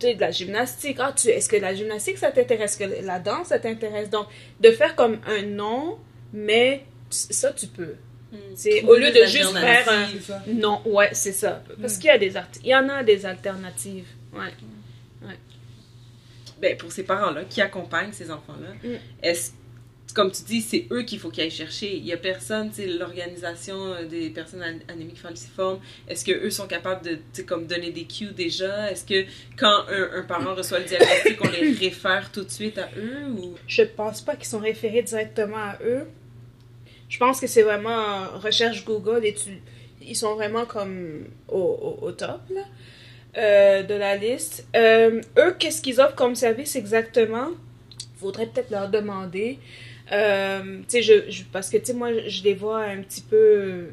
[0.00, 3.18] de, de la gymnastique, ah, tu, est-ce que la gymnastique ça t'intéresse, est-ce que la
[3.18, 4.08] danse ça t'intéresse?
[4.10, 4.26] Donc,
[4.60, 5.98] de faire comme un non,
[6.32, 7.94] mais ça tu peux.
[8.54, 11.62] C'est au lieu de juste faire un non, ouais, c'est ça.
[11.80, 14.06] Parce qu'il y a des art- il y en a des alternatives.
[14.32, 14.50] Ouais.
[16.60, 18.96] ben, pour ces parents-là qui accompagnent ces enfants-là, Mm.
[19.22, 19.50] est-ce
[20.14, 21.96] comme tu dis, c'est eux qu'il faut qu'ils aillent chercher.
[21.96, 26.50] Il y a personne, tu sais, l'organisation euh, des personnes an- anémiques falciformes, est-ce qu'eux
[26.50, 28.90] sont capables de, comme donner des cues déjà?
[28.90, 29.24] Est-ce que
[29.56, 33.24] quand un, un parent reçoit le diagnostic, on les réfère tout de suite à eux
[33.38, 33.54] ou...
[33.66, 36.06] Je pense pas qu'ils sont référés directement à eux.
[37.12, 39.50] Je pense que c'est vraiment recherche Google et tu,
[40.00, 42.62] ils sont vraiment comme au, top là,
[43.36, 44.66] euh, de la liste.
[44.74, 47.48] Euh, eux, qu'est-ce qu'ils offrent comme service exactement?
[48.16, 49.58] Faudrait peut-être leur demander.
[50.10, 53.88] Euh, je, parce que tu sais, moi, je les vois un petit peu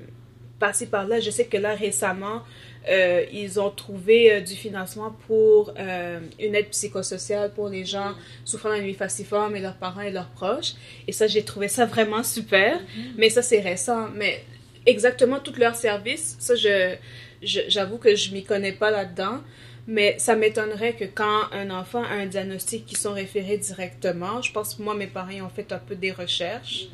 [0.57, 1.19] passer par là.
[1.19, 2.43] Je sais que là, récemment,
[2.89, 8.13] euh, ils ont trouvé euh, du financement pour euh, une aide psychosociale pour les gens
[8.45, 10.73] souffrant d'anémie falciforme et leurs parents et leurs proches.
[11.07, 12.79] Et ça, j'ai trouvé ça vraiment super.
[13.17, 14.09] Mais ça, c'est récent.
[14.15, 14.43] Mais
[14.85, 16.35] exactement tous leurs services.
[16.39, 16.95] Ça, je,
[17.41, 19.41] j'avoue que je m'y connais pas là-dedans.
[19.87, 24.51] Mais ça m'étonnerait que quand un enfant a un diagnostic qui sont référés directement, je
[24.51, 26.87] pense que moi, mes parents ont fait un peu des recherches.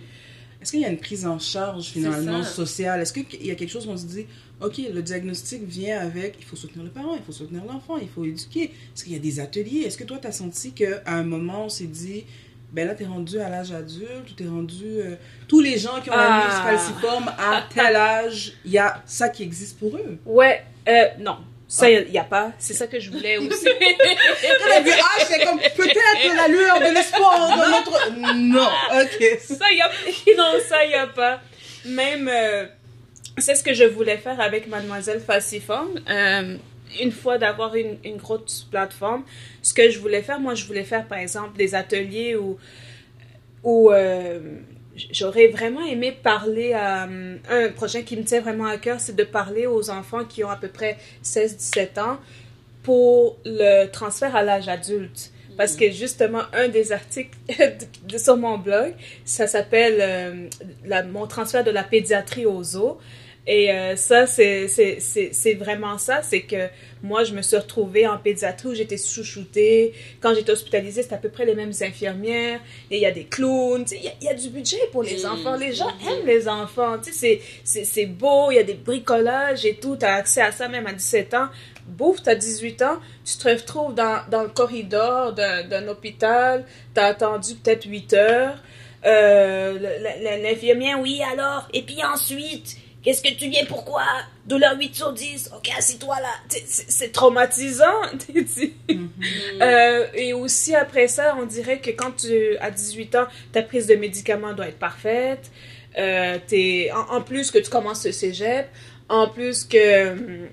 [0.65, 2.99] Est-ce qu'il y a une prise en charge finalement sociale?
[2.99, 4.25] Est-ce qu'il y a quelque chose où on se dit,
[4.61, 8.07] ok, le diagnostic vient avec, il faut soutenir le parent, il faut soutenir l'enfant, il
[8.09, 8.63] faut éduquer?
[8.63, 9.81] Est-ce qu'il y a des ateliers?
[9.81, 12.23] Est-ce que toi, tu as senti qu'à un moment, on s'est dit,
[12.73, 14.83] ben là, tu es rendu à l'âge adulte, ou tu es rendu.
[14.85, 15.15] euh,
[15.47, 16.47] tous les gens qui ont Ah.
[16.49, 20.17] la falciforme à tel âge, il y a ça qui existe pour eux?
[20.25, 21.37] Ouais, euh, non.
[21.67, 22.51] Ça, il n'y a pas.
[22.59, 23.65] C'est ça que je voulais aussi.
[23.79, 28.35] Quand elle vu, ah, c'est comme peut-être la lueur de l'espoir dans notre.
[28.35, 28.69] Non,
[29.01, 29.39] ok.
[29.39, 29.89] ça, il y a...
[30.37, 31.41] Non, ça, il n'y a pas.
[31.85, 32.65] Même, euh,
[33.37, 35.99] c'est ce que je voulais faire avec Mademoiselle Falciforme.
[36.07, 36.57] Euh,
[37.01, 39.23] une fois d'avoir une, une grosse plateforme,
[39.61, 42.57] ce que je voulais faire, moi, je voulais faire, par exemple, des ateliers où,
[43.63, 44.39] où euh,
[45.11, 47.03] j'aurais vraiment aimé parler à...
[47.03, 50.49] Un projet qui me tient vraiment à cœur, c'est de parler aux enfants qui ont
[50.49, 52.17] à peu près 16-17 ans
[52.83, 55.31] pour le transfert à l'âge adulte.
[55.57, 57.37] Parce que justement, un des articles
[58.07, 62.97] de, sur mon blog, ça s'appelle euh, Mon transfert de la pédiatrie aux zoo.
[63.47, 66.23] Et euh, ça, c'est c'est- c'est- c'est vraiment ça.
[66.23, 66.67] C'est que
[67.03, 69.93] moi, je me suis retrouvée en pédiatrie où j'étais chouchoutée.
[70.19, 72.59] Quand j'étais hospitalisée, c'était à peu près les mêmes infirmières.
[72.89, 73.85] Et il y a des clowns.
[73.91, 75.25] Il y, a- il y a du budget pour les Mm.
[75.31, 75.55] enfants.
[75.57, 76.09] Les gens Mhm.
[76.09, 76.97] aiment les enfants.
[76.97, 78.49] Tu sais, c'est- c'est c'est beau.
[78.49, 79.95] Il y a des bricolages et tout.
[79.95, 81.47] Tu as accès à ça même à 17 ans.
[81.87, 82.97] Bouf, tu as 18 ans.
[83.23, 86.65] Tu te retrouves dans, dans le corridor d'un hôpital.
[86.95, 88.57] Tu as attendu peut-être 8 heures.
[89.05, 89.77] Euh,
[90.41, 91.67] L'infirmière, oui, alors?
[91.73, 94.03] Et puis ensuite, qu'est-ce que tu viens, pourquoi?
[94.45, 95.51] Douleur 8 sur 10.
[95.55, 96.33] Ok, assis-toi là.
[96.49, 97.85] C'est traumatisant.
[99.61, 103.87] Euh, et aussi, après ça, on dirait que quand tu as 18 ans, ta prise
[103.87, 105.49] de médicaments doit être parfaite.
[105.97, 106.37] Euh,
[106.93, 108.67] en, en plus que tu commences le cégep,
[109.07, 110.11] en plus que.
[110.11, 110.49] hum,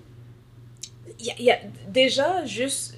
[1.18, 2.94] Il y a, y a déjà juste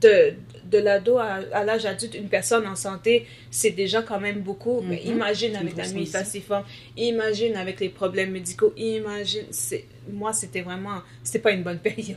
[0.00, 0.34] de,
[0.70, 4.80] de l'ado à, à l'âge adulte, une personne en santé, c'est déjà quand même beaucoup.
[4.82, 5.12] Mais Mhm.
[5.12, 6.64] imagine avec la nuit falciforme,
[6.96, 9.44] imagine avec les problèmes médicaux, imagine.
[9.50, 11.02] c'est Moi, c'était vraiment.
[11.24, 12.16] C'était pas une bonne période.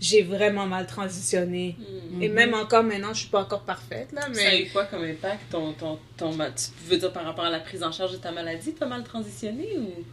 [0.00, 1.76] J'ai vraiment mal transitionné.
[1.78, 2.22] Mm.
[2.22, 4.84] Et même encore maintenant, je suis pas encore parfaite, là, Ça a mais eu quoi
[4.84, 8.12] comme impact ton, ton, ton, Tu veux dire par rapport à la prise en charge
[8.12, 10.04] de ta maladie, t'as mal transitionné ou?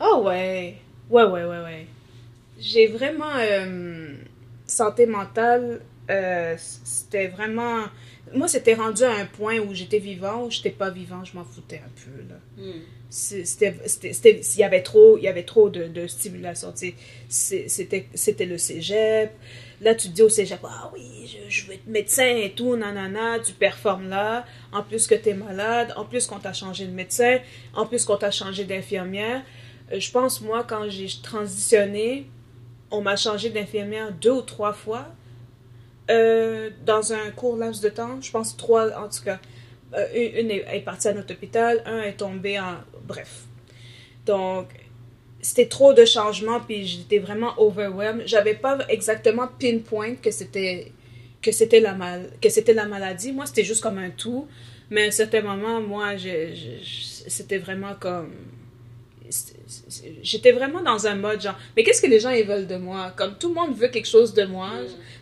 [0.00, 0.76] oh ouais,
[1.10, 1.86] ouais, ouais, ouais, ouais.
[2.60, 4.14] J'ai vraiment euh,
[4.66, 5.80] santé mentale.
[6.10, 7.84] Euh, c'était vraiment,
[8.34, 11.44] moi, c'était rendu à un point où j'étais vivant ou j'étais pas vivant, je m'en
[11.44, 12.36] foutais un peu là.
[12.56, 12.80] Mm.
[13.10, 16.74] C'est- C'était, il y avait trop, il y avait trop de, de stimulation.
[17.28, 19.30] C'était, c'était le cégep.
[19.80, 22.76] Là, tu te dis au cégep, ah oui, je, je veux être médecin et tout,
[22.76, 24.44] nanana, tu performes là.
[24.72, 27.38] En plus que tu es malade, en plus qu'on t'a changé de médecin,
[27.74, 29.42] en plus qu'on t'a changé d'infirmière.
[29.92, 32.26] Euh, Je pense, moi, quand j'ai transitionné,
[32.90, 35.06] on m'a changé d'infirmière deux ou trois fois
[36.10, 38.20] euh, dans un court laps de temps.
[38.20, 39.38] Je pense trois, en tout cas.
[39.94, 40.06] Euh,
[40.40, 42.76] une est, partie à notre hôpital, un est tombé en...
[43.06, 43.44] Bref.
[44.26, 44.68] Donc,
[45.40, 48.22] c'était trop de changements, puis j'étais vraiment overwhelmed.
[48.26, 50.92] J'avais pas exactement pinpoint que c'était
[51.40, 53.32] que c'était la mal que c'était la maladie.
[53.32, 54.46] Moi, c'était juste comme un tout.
[54.90, 56.14] Mais à un certain moment, moi,
[57.26, 58.32] c'était vraiment comme
[60.22, 63.12] j'étais vraiment dans un mode genre mais qu'est-ce que les gens ils veulent de moi?
[63.16, 64.70] Comme tout le monde veut quelque chose de moi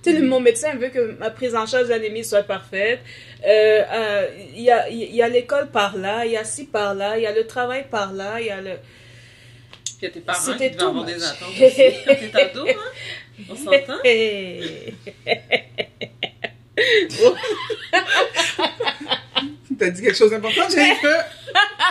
[0.02, 3.00] tu sais, mon médecin veut que ma prise en charge d'anémie soit parfaite.
[3.44, 6.64] Euh, euh, Il y a, il y a l'école par là, il y a ci
[6.66, 8.74] par là, il y a le travail par là, il y a le...
[9.84, 11.14] Puis il y a tes parents qui C'était devaient too avoir much.
[11.14, 12.74] des attentes aussi quand t'es ado, hein?
[13.50, 13.98] On s'entend?
[19.78, 21.24] T'as dit quelque chose d'important, Jennifer?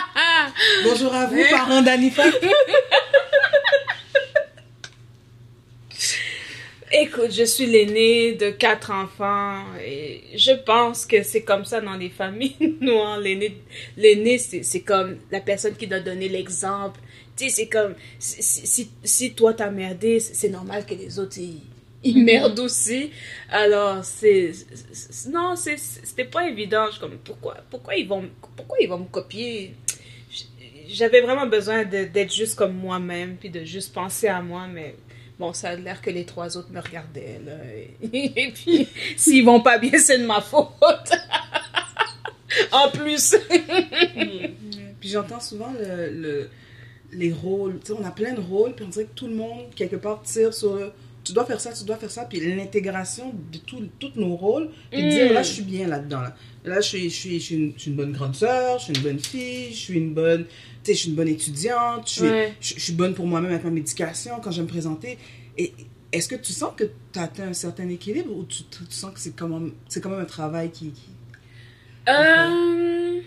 [0.84, 2.24] Bonjour à vous, parents d'Anifa.
[6.92, 11.96] Écoute, je suis l'aînée de quatre enfants et je pense que c'est comme ça dans
[11.96, 13.18] les familles noires.
[13.18, 13.60] L'aîné,
[13.96, 16.98] l'aîné c'est, c'est comme la personne qui doit donner l'exemple.
[17.36, 21.60] Tu sais, c'est comme si, si, toi t'as merdé, c'est normal que les autres ils,
[22.08, 23.10] ils merdent aussi.
[23.50, 24.52] Alors, c'est.
[25.28, 26.86] non, c'était pas évident.
[26.92, 29.74] Je comme, pourquoi, pourquoi, ils vont, pourquoi ils vont me copier?
[30.88, 34.94] J'avais vraiment besoin d'être juste comme moi-même, puis de juste penser à moi, mais
[35.38, 37.52] bon, ça a l'air que les trois autres me regardaient, là.
[38.12, 40.68] Et, puis, s'ils vont pas bien, c'est de ma faute.
[42.72, 43.36] en plus.
[45.00, 46.50] Puis j'entends souvent le, le-
[47.12, 47.78] les rôles.
[47.80, 49.96] Tu sais, on a plein de rôles, puis on dirait que tout le monde, quelque
[49.96, 50.92] part, tire sur le
[51.26, 54.70] tu dois faire ça, tu dois faire ça, puis l'intégration de tout- tous nos rôles,
[54.90, 55.10] puis de Mm.
[55.10, 56.20] dire, là, je suis bien là-dedans.
[56.22, 58.78] Là, là je, suis, je, suis, je, suis une, je suis une bonne grande sœur,
[58.78, 60.46] je suis une bonne fille, je suis une bonne,
[60.86, 62.54] je suis une bonne étudiante, je suis, Ouais.
[62.60, 65.18] je, je suis bonne pour moi-même avec ma médication quand je vais me présenter.
[65.58, 65.72] Et
[66.12, 69.12] est-ce que tu sens que tu as atteint un certain équilibre ou tu, tu- sens
[69.12, 69.72] que c'est quand, même-
[70.02, 70.90] quand même un travail qui...
[70.92, 71.10] qui-
[72.08, 73.20] Euh,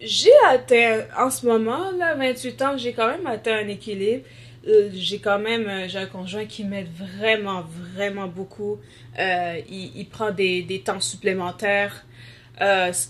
[0.00, 4.24] j'ai atteint, en ce moment, là, 28 ans, j'ai quand même atteint un équilibre.
[4.66, 8.78] Euh, j'ai quand même, euh, j'ai un conjoint qui m'aide vraiment, vraiment beaucoup.
[9.18, 12.06] Euh, il, prend des, des temps supplémentaires.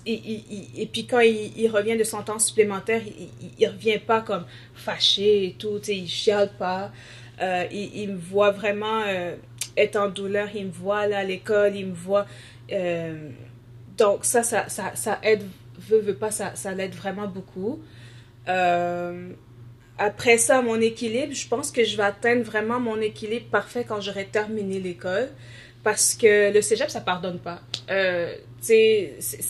[0.06, 3.28] Et, puis quand il, revient de son temps supplémentaire, il,
[3.58, 6.90] il revient pas comme fâché et tout, il chiale pas.
[7.70, 9.02] Il, me voit vraiment
[9.76, 12.26] être en douleur, il me voit aller à l'école, il me voit...
[13.98, 15.42] donc ça, ça, ça, ça aide,
[15.78, 17.82] veut, veut pas, ça, ça l'aide vraiment beaucoup.
[19.98, 24.00] Après ça, mon équilibre, je pense que je vais atteindre vraiment mon équilibre parfait quand
[24.00, 25.28] j'aurai terminé l'école.
[25.82, 27.60] Parce que le cégep, ça pardonne pas.
[27.90, 29.42] Euh, c'est- c'est-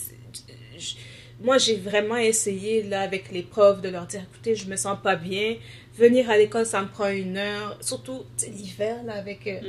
[0.76, 0.95] je-
[1.40, 4.99] moi, j'ai vraiment essayé, là, avec les profs, de leur dire, écoutez, je me sens
[5.03, 5.57] pas bien.
[5.97, 7.78] Venir à l'école, ça me prend une heure.
[7.80, 9.47] Surtout, l'hiver, là, avec...
[9.47, 9.61] euh,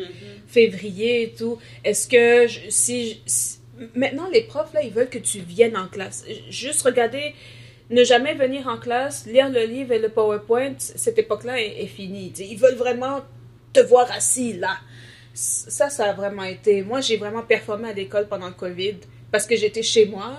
[0.48, 1.60] février et tout.
[1.84, 3.58] Est-ce que je- si, je- si-
[3.94, 6.24] maintenant les profs là ils veulent que tu viennes en classe.
[6.50, 7.36] Juste regarder,
[7.90, 11.88] ne jamais venir en classe, lire le livre et le PowerPoint, cette époque-là est, est
[11.88, 12.34] finie.
[12.40, 13.22] Ils veulent vraiment
[13.74, 14.78] te voir assis là.
[15.34, 16.82] Ça, ça a vraiment été.
[16.82, 18.96] Moi, j'ai vraiment performé à l'école pendant le Covid
[19.32, 20.38] parce que j'étais chez moi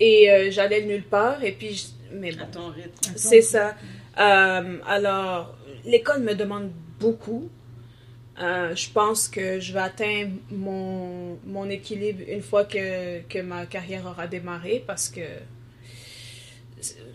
[0.00, 2.42] et euh, j'allais nulle part et puis je- mais bon.
[2.42, 3.12] À ton rythme.
[3.16, 3.74] C'est ça.
[4.18, 5.54] Euh, alors,
[5.84, 7.50] l'école me demande beaucoup.
[8.40, 13.66] Euh, je pense que je vais atteindre mon, mon équilibre une fois que, que ma
[13.66, 15.20] carrière aura démarré parce que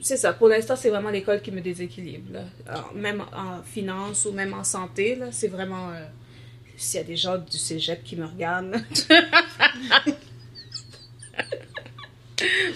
[0.01, 0.33] c'est ça.
[0.33, 2.33] Pour l'instant, c'est vraiment l'école qui me déséquilibre.
[2.33, 2.43] là.
[2.67, 5.89] Alors, même en finance ou même en santé, là, c'est vraiment.
[5.91, 6.05] euh,
[6.77, 8.77] S'il y a des gens du cégep qui me regardent.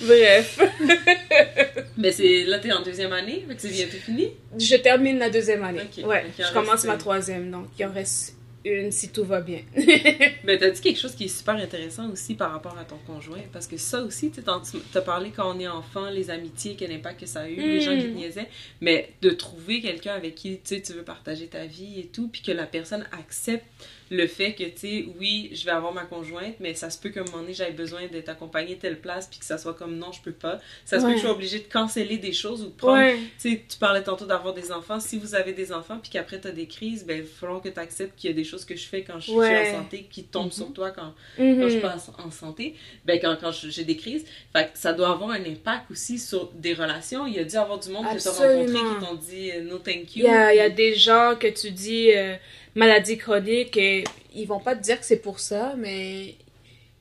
[0.06, 0.60] Bref.
[1.98, 4.32] Mais c'est là, t'es en deuxième année, c'est bientôt fini?
[4.58, 5.82] Je termine la deuxième année.
[6.04, 8.36] Ouais, je commence ma troisième, donc il en reste
[8.66, 9.60] une si tout va bien.
[10.44, 13.42] Mais t'as dit quelque chose qui est super intéressant aussi par rapport à ton conjoint,
[13.52, 17.22] parce que ça aussi, tu t'as parlé quand on est enfant, les amitiés, quel impact
[17.22, 18.16] que ça a eu, les gens qui te Mm.
[18.16, 18.50] niaisaient,
[18.82, 22.52] mais de trouver quelqu'un avec qui, tu veux partager ta vie et tout, puis que
[22.52, 23.66] la personne accepte
[24.12, 27.10] le fait que, tu sais, oui, je vais avoir ma conjointe, mais ça se peut
[27.10, 29.98] qu'à un moment donné, j'aille besoin d'être accompagnée telle place, puis que ça soit comme
[29.98, 30.60] non, je peux pas.
[30.86, 33.18] Ça se peut que je sois obligée de canceller des choses ou de prendre ouais.
[33.42, 35.00] tu sais, tu parlais tantôt d'avoir des enfants.
[35.00, 37.70] Si vous avez des enfants, puis qu'après tu as des crises, ben, il falloir que
[37.70, 39.66] tu acceptes qu'il y a des choses que je fais quand je Ouais.
[39.66, 40.52] suis en santé qui tombent Mhm.
[40.52, 41.82] sur toi quand, quand je Mhm.
[41.82, 42.76] passe en santé.
[43.06, 44.26] Ben, quand, quand je- j'ai des crises.
[44.56, 47.26] Fait que ça doit avoir un impact aussi sur des relations.
[47.26, 49.62] Il y a dû avoir du monde que tu as rencontré qui t'ont dit euh,
[49.64, 50.28] no thank Il you.
[50.28, 52.36] y a, il y a des gens que tu dis euh,
[52.76, 54.04] maladie chronique et
[54.34, 56.36] ils vont pas te dire que c'est pour ça, mais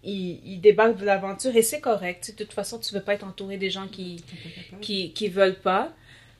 [0.04, 2.34] ils, ils débarquent de l'aventure et c'est correct.
[2.36, 4.22] De toute façon, tu veux pas être entouré des gens qui,
[4.80, 5.92] qui, qui veulent pas.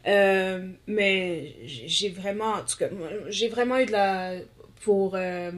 [0.06, 2.88] Euh, mais j'ai vraiment, en tout cas,
[3.28, 4.34] j'ai vraiment eu de la,
[4.80, 5.52] pour, euh,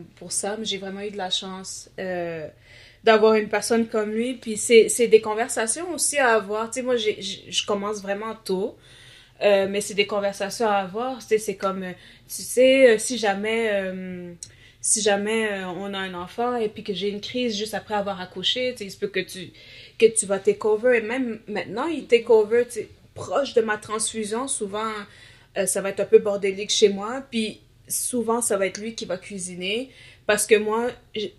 [0.63, 2.47] j'ai vraiment eu de la chance euh,
[3.05, 4.35] d'avoir une personne comme lui.
[4.35, 6.71] Puis c'est des conversations aussi à avoir.
[6.71, 8.77] Tu sais, moi, je commence vraiment tôt.
[9.43, 11.21] Euh, mais c'est des conversations à avoir.
[11.23, 11.93] C'est comme, euh,
[12.29, 13.71] tu sais, euh, si jamais,
[14.81, 18.21] si jamais on a un enfant et puis que j'ai une crise juste après avoir
[18.21, 19.51] accouché, il se peut que tu,
[19.99, 20.99] que tu vas take over.
[20.99, 22.65] Et même maintenant, il take over,
[23.15, 24.93] proche de ma transfusion, souvent,
[25.67, 27.23] ça va être un peu bordélique chez moi.
[27.31, 29.91] Puis souvent, ça va être lui qui va cuisiner
[30.27, 30.91] parce que moi,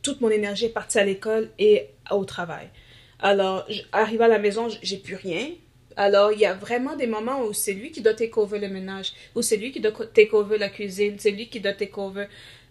[0.02, 2.68] toute mon énergie est partie à l'école et au travail.
[3.20, 5.50] Alors, arrivé à la maison, j'ai plus rien.
[5.98, 8.68] Alors, il y a vraiment des moments où c'est lui qui doit take over le
[8.70, 11.74] ménage, où c'est lui qui doit co- take over la cuisine, c'est lui qui doit
[11.74, 12.26] take over.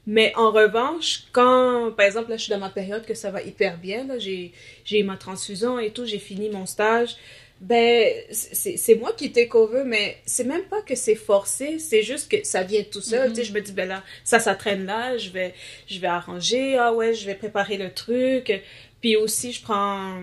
[0.06, 3.40] Mais en revanche, quand, par exemple, là, je suis dans ma période que ça va
[3.42, 4.52] hyper bien, là, j'ai,
[4.84, 7.16] j'ai eu ma transfusion et tout, j'ai fini mon stage,
[7.60, 12.02] ben, c'est, c'est moi qui take over, mais c'est même pas que c'est forcé, c'est
[12.02, 13.30] juste que ça vient tout seul.
[13.32, 15.54] Tu sais, je me dis, ben là, ça, ça traîne là, je vais,
[15.86, 18.52] je vais arranger, ah ouais, je vais préparer le truc.
[19.00, 20.18] Puis aussi, je prends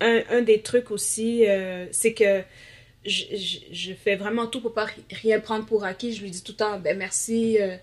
[0.00, 2.42] un, des trucs aussi, euh, c'est que
[3.04, 6.12] je, fais vraiment tout pour pas ri- rien prendre pour acquis.
[6.12, 7.76] Je lui dis tout le temps, ben merci, euh,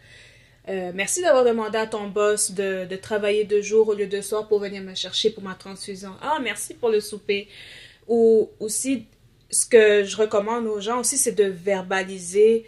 [0.69, 4.21] euh, merci d'avoir demandé à ton boss de, de travailler deux jours au lieu de
[4.21, 6.11] soir pour venir me chercher pour ma transfusion.
[6.21, 7.47] Ah, merci pour le souper.
[8.07, 9.05] Ou aussi,
[9.49, 12.65] ce que je recommande aux gens aussi, c'est de verbaliser.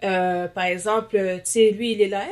[0.00, 2.24] Par exemple, tu sais, lui, il est là,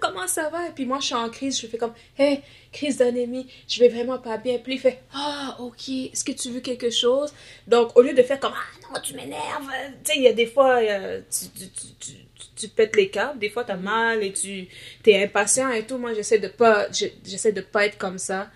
[0.00, 0.68] comment ça va?
[0.68, 2.40] Et puis moi, je suis en crise, je fais comme, hé,
[2.72, 4.58] crise d'anémie, je vais vraiment pas bien.
[4.58, 7.32] Puis il fait, ah, ok, est-ce que tu veux quelque chose?
[7.66, 9.70] Donc, au lieu de faire comme, ah non, tu m'énerves,
[10.04, 12.12] tu sais, il y a des fois, euh, tu, tu, tu,
[12.56, 14.68] tu, pètes les câbles, des fois, t'as mal et tu
[15.06, 15.98] es impatient et tout.
[15.98, 18.50] Moi, j'essaie de pas, j'essaie de pas être comme ça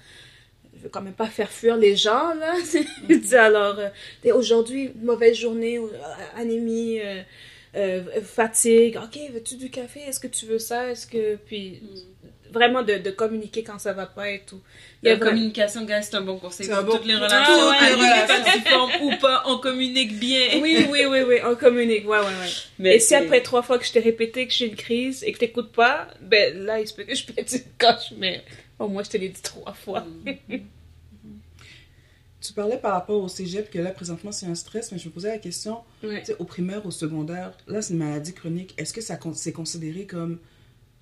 [0.85, 2.55] veux quand même pas faire fuir les gens, là.
[3.45, 5.89] Alors, euh, aujourd'hui, mauvaise journée, euh,
[6.37, 7.23] anémie, euh,
[7.77, 8.97] euh, fatigue.
[8.97, 10.01] Ok, veux-tu du café?
[10.01, 10.91] Est-ce que tu veux ça?
[10.91, 11.37] Est-ce que.
[11.37, 11.83] Puis,
[12.55, 14.61] vraiment de, de, communiquer quand ça va pas et tout.
[15.03, 17.37] Il y a la communication, gars, c'est un bon conseil pour toutes les relations.
[17.39, 20.61] Ah, ouais, ou pas, on communique bien.
[20.63, 22.09] Oui, oui, oui, oui, on communique.
[22.09, 22.51] Ouais, ouais, ouais.
[22.79, 25.33] Mais et si après trois fois que je t'ai répété que j'ai une crise et
[25.33, 28.43] que t'écoutes pas, ben là, il se peut que je pète une coche, mais
[28.79, 30.07] au moins je te l'ai dit trois fois.
[30.49, 30.57] Mm.
[32.45, 35.15] Tu parlais par rapport au cégep que là, présentement, c'est un stress, mais je me
[35.15, 36.23] posais la question, ouais.
[36.39, 38.75] au primaire, au secondaire, là, c'est une maladie chronique.
[38.77, 40.39] Est-ce que ça c'est considéré comme,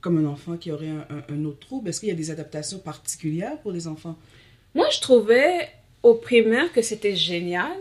[0.00, 1.88] comme un enfant qui aurait un, un, un autre trouble?
[1.88, 4.16] Est-ce qu'il y a des adaptations particulières pour les enfants?
[4.76, 5.68] Moi, je trouvais
[6.04, 7.76] au primaire que c'était génial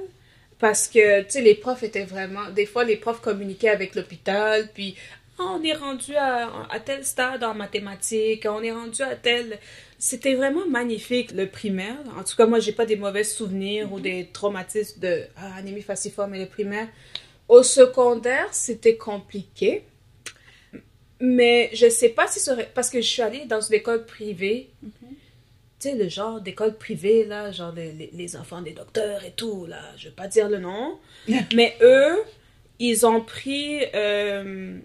[0.57, 2.49] parce que, tu sais, les profs étaient vraiment...
[2.49, 4.95] Des fois, les profs communiquaient avec l'hôpital, puis
[5.37, 9.59] ah, on est rendu à, à, tel stade en mathématiques, on est rendu à tel
[10.01, 11.95] c'était vraiment magnifique, le primaire.
[12.19, 13.93] En tout cas, moi, j'ai pas des mauvais souvenirs mm -hmm.
[13.93, 16.87] ou des traumatismes de ah, anémie falciforme et le primaire.
[17.47, 19.71] Au secondaire, c'était compliqué.
[21.19, 24.59] Mais je sais pas si ça Parce que je suis allée dans une école privée.
[24.81, 25.13] Mm -hmm.
[25.79, 29.59] Tu sais, le genre d'école privée, là, genre les, les, enfants des docteurs et tout,
[29.73, 29.83] là.
[29.99, 30.85] Je vais pas dire le nom.
[31.57, 32.15] mais eux,
[32.87, 33.67] ils ont pris...
[34.03, 34.79] Euh,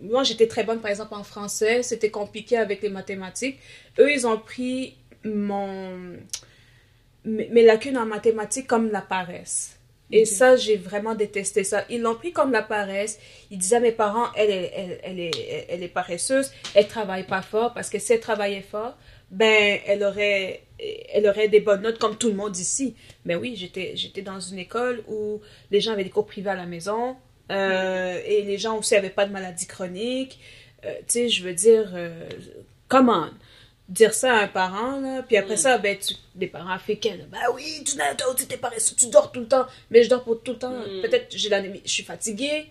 [0.00, 1.82] moi, j'étais très bonne, par exemple, en français.
[1.82, 3.58] C'était compliqué avec les mathématiques.
[3.98, 6.16] Eux, ils ont pris mon...
[7.24, 9.78] mes lacunes en mathématiques comme la paresse.
[10.10, 10.26] Et okay.
[10.26, 11.86] ça, j'ai vraiment détesté ça.
[11.88, 13.18] Ils l'ont pris comme la paresse.
[13.50, 17.26] Ils disaient à mes parents, elle, elle, elle, elle, est, elle est paresseuse, elle travaille
[17.26, 18.94] pas fort, parce que si elle travaillait fort,
[19.30, 20.64] ben, elle aurait,
[21.14, 22.94] elle aurait des bonnes notes comme tout le monde ici.
[23.24, 25.40] Mais oui, j'étais, j'étais dans une école où
[25.70, 27.16] les gens avaient des cours privés à la maison,
[27.52, 30.38] euh, et les gens aussi n'avaient pas de maladie chronique.
[30.84, 32.28] Euh, tu sais, je veux dire, euh,
[32.88, 33.28] comment
[33.88, 35.58] dire ça à un parent, là, puis après mm.
[35.58, 39.40] ça, ben, tu, les parents africains, ben oui, tu n'as tu paresseux, tu dors tout
[39.40, 41.02] le temps, mais je dors pour tout le temps, mm.
[41.02, 42.66] peut-être j'ai l'anémie, je suis fatiguée,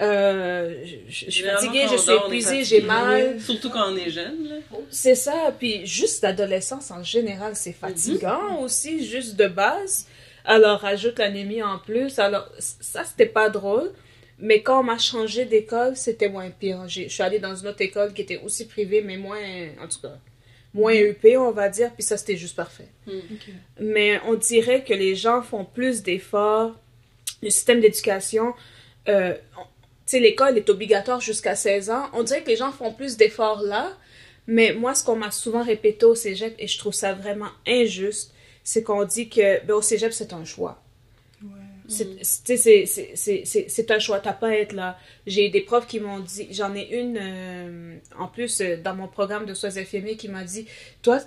[0.00, 3.40] euh, je, je, suis fatiguée, je suis épuisée, j'ai mal.
[3.46, 4.62] Surtout quand on est jeune.
[4.90, 8.64] C'est ça, puis juste l'adolescence en général, c'est fatigant mm -hmm.
[8.64, 10.06] aussi, juste de base.
[10.44, 12.18] Alors, rajoute l'anémie en plus.
[12.18, 13.92] Alors, ça, c'était pas drôle.
[14.38, 16.88] Mais quand on m'a changé d'école, c'était moins pire.
[16.88, 19.38] Je suis allée dans une autre école qui était aussi privée, mais moins,
[19.80, 20.18] en tout cas,
[20.74, 21.92] moins UP, on va dire.
[21.94, 22.88] Puis ça, c'était juste parfait.
[23.06, 23.10] Mm.
[23.10, 23.52] Okay.
[23.80, 26.74] Mais on dirait que les gens font plus d'efforts.
[27.40, 28.54] Le système d'éducation,
[29.08, 29.62] euh, tu
[30.06, 32.08] sais, l'école est obligatoire jusqu'à 16 ans.
[32.12, 33.96] On dirait que les gens font plus d'efforts là.
[34.46, 38.34] Mais moi, ce qu'on m'a souvent répété au cégep, et je trouve ça vraiment injuste,
[38.64, 40.82] c'est qu'on dit que ben, au cégep, c'est un choix.
[41.88, 44.98] C'est un choix, t'as pas à être là.
[45.26, 49.08] J'ai des profs qui m'ont dit, j'en ai une euh, en plus euh, dans mon
[49.08, 50.66] programme de soins infirmiers qui m'a dit
[51.02, 51.20] Toi,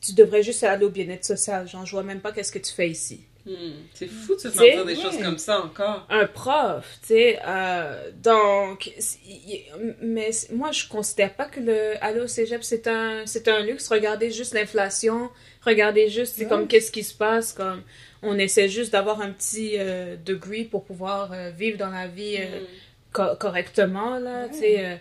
[0.00, 1.68] tu devrais juste aller au bien-être social.
[1.68, 3.20] Genre, je vois même pas qu'est-ce que tu fais ici.
[3.44, 3.74] Hmm.
[3.94, 6.04] C'est fou de se sentir des choses comme ça encore.
[6.10, 7.38] Un prof, tu sais.
[7.46, 8.92] Euh, donc,
[10.02, 13.88] mais moi, je considère pas que le aller au cégep, c'est un, c'est un luxe.
[13.88, 15.30] Regardez juste l'inflation.
[15.66, 16.48] Regardez juste, c'est ouais.
[16.48, 17.52] comme qu'est-ce qui se passe.
[17.52, 17.82] Comme
[18.22, 22.36] on essaie juste d'avoir un petit euh, degree pour pouvoir euh, vivre dans la vie
[22.38, 22.66] euh, mm.
[23.12, 24.50] co correctement, là, ouais.
[24.50, 25.00] tu sais.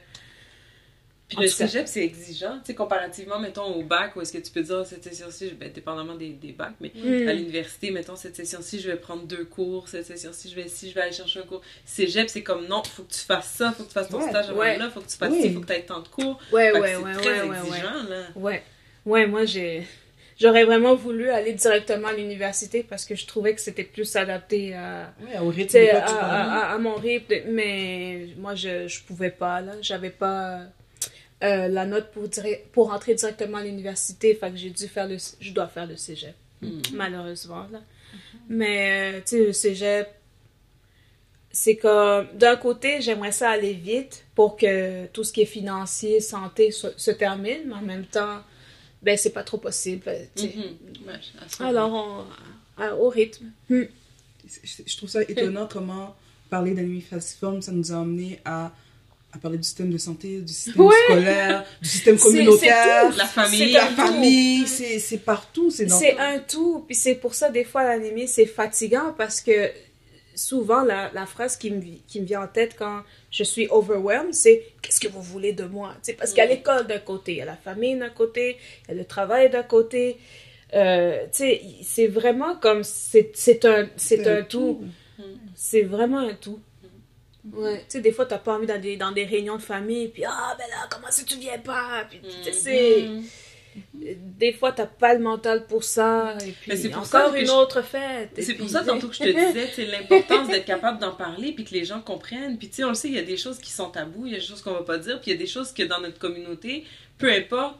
[1.28, 4.52] Puis le cégep, c'est exigeant, tu sais, comparativement, mettons, au bac, où est-ce que tu
[4.52, 7.28] peux dire, cette session-ci, ben, dépendamment des, des bacs, mais mm.
[7.28, 10.90] à l'université, mettons, cette session-ci, je vais prendre deux cours, cette session-ci, je vais, si
[10.90, 11.62] je vais aller chercher un cours.
[11.84, 14.30] Cégep, c'est comme, non, faut que tu fasses ça, faut que tu fasses ton ouais,
[14.30, 14.78] stage avant ouais.
[14.78, 15.42] là, faut que tu fasses oui.
[15.42, 16.40] ci, faut que tu aies tant de cours.
[16.52, 18.10] Ouais, fait ouais, c'est ouais, très ouais, exigeant, ouais.
[18.10, 18.24] là.
[18.36, 18.64] Ouais,
[19.08, 19.88] ouais, moi, j'ai...
[20.38, 24.74] J'aurais vraiment voulu aller directement à l'université parce que je trouvais que c'était plus adapté
[24.74, 27.34] à, ouais, au rythme à, à, à, mon rythme.
[27.52, 29.62] Mais moi, je je pouvais pas.
[29.62, 30.60] là J'avais pas
[31.44, 32.24] euh, la note pour,
[32.74, 34.36] pour entrer directement à l'université.
[34.36, 35.18] Fait que j'ai dû faire le...
[35.40, 36.82] Je dois faire le cégep, mm.
[36.94, 37.68] malheureusement.
[37.72, 37.80] Là.
[37.80, 38.40] -hmm.
[38.50, 38.80] Mais,
[39.16, 40.08] euh, tu sais, le cégep,
[41.52, 42.28] c'est comme...
[42.34, 46.88] D'un côté, j'aimerais ça aller vite pour que tout ce qui est financier, santé se,
[46.98, 47.62] se termine.
[47.68, 48.40] Mais en même temps
[49.06, 50.04] ben c'est pas trop possible.
[50.36, 51.08] Mm -hmm.
[51.08, 51.20] ouais,
[51.60, 53.46] Alors, on, à, au rythme.
[53.70, 53.84] Mm.
[54.64, 56.16] Je, je, trouve ça étonnant comment
[56.50, 58.72] parler d'anémie falciforme, ça nous a amené à,
[59.34, 60.96] à parler du système de santé, du système ouais.
[61.06, 63.16] scolaire, du système communautaire.
[63.16, 63.72] la famille.
[63.72, 65.70] La famille, c'est partout.
[65.72, 66.84] C'est un tout.
[66.88, 69.72] Puis c'est pour ça, des fois, l'anémie, c'est fatigant parce que
[70.36, 74.34] souvent, la, la phrase qui me, qui me vient en tête quand je suis overwhelmed,
[74.34, 75.94] c'est qu'est-ce que vous voulez de moi?
[75.96, 78.10] Tu sais, parce qu'il y a l'école d'un côté, il y a la famille d'un
[78.10, 80.18] côté, il y a le travail d'un côté.
[80.74, 82.84] Euh, tu sais, c'est vraiment comme.
[82.84, 84.84] C'est c'est un, c'est un tout.
[85.56, 86.60] C'est vraiment un tout.
[87.54, 87.80] Ouais.
[87.80, 90.26] Tu sais, des fois, t'as pas envie dans des, dans des réunions de famille, puis
[90.26, 92.06] ah, ben là, comment ça tu viens pas?
[92.10, 93.08] Puis, tu sais, c'est.
[93.94, 97.36] Des fois, t'as pas le mental pour ça, et Mais c'est puis pour ça encore
[97.36, 98.32] une je- autre fête.
[98.38, 99.24] et C'est puis, pour ça, tantôt que je te
[99.54, 102.58] disais, c'est l'importance d'être capable d'en parler puis que les gens comprennent.
[102.58, 104.34] Puis tu sais, on le sait, il y a des choses qui sont tabous, il
[104.34, 105.84] y a des choses qu'on va pas dire, puis il y a des choses que
[105.84, 106.84] dans notre communauté,
[107.18, 107.78] peu importe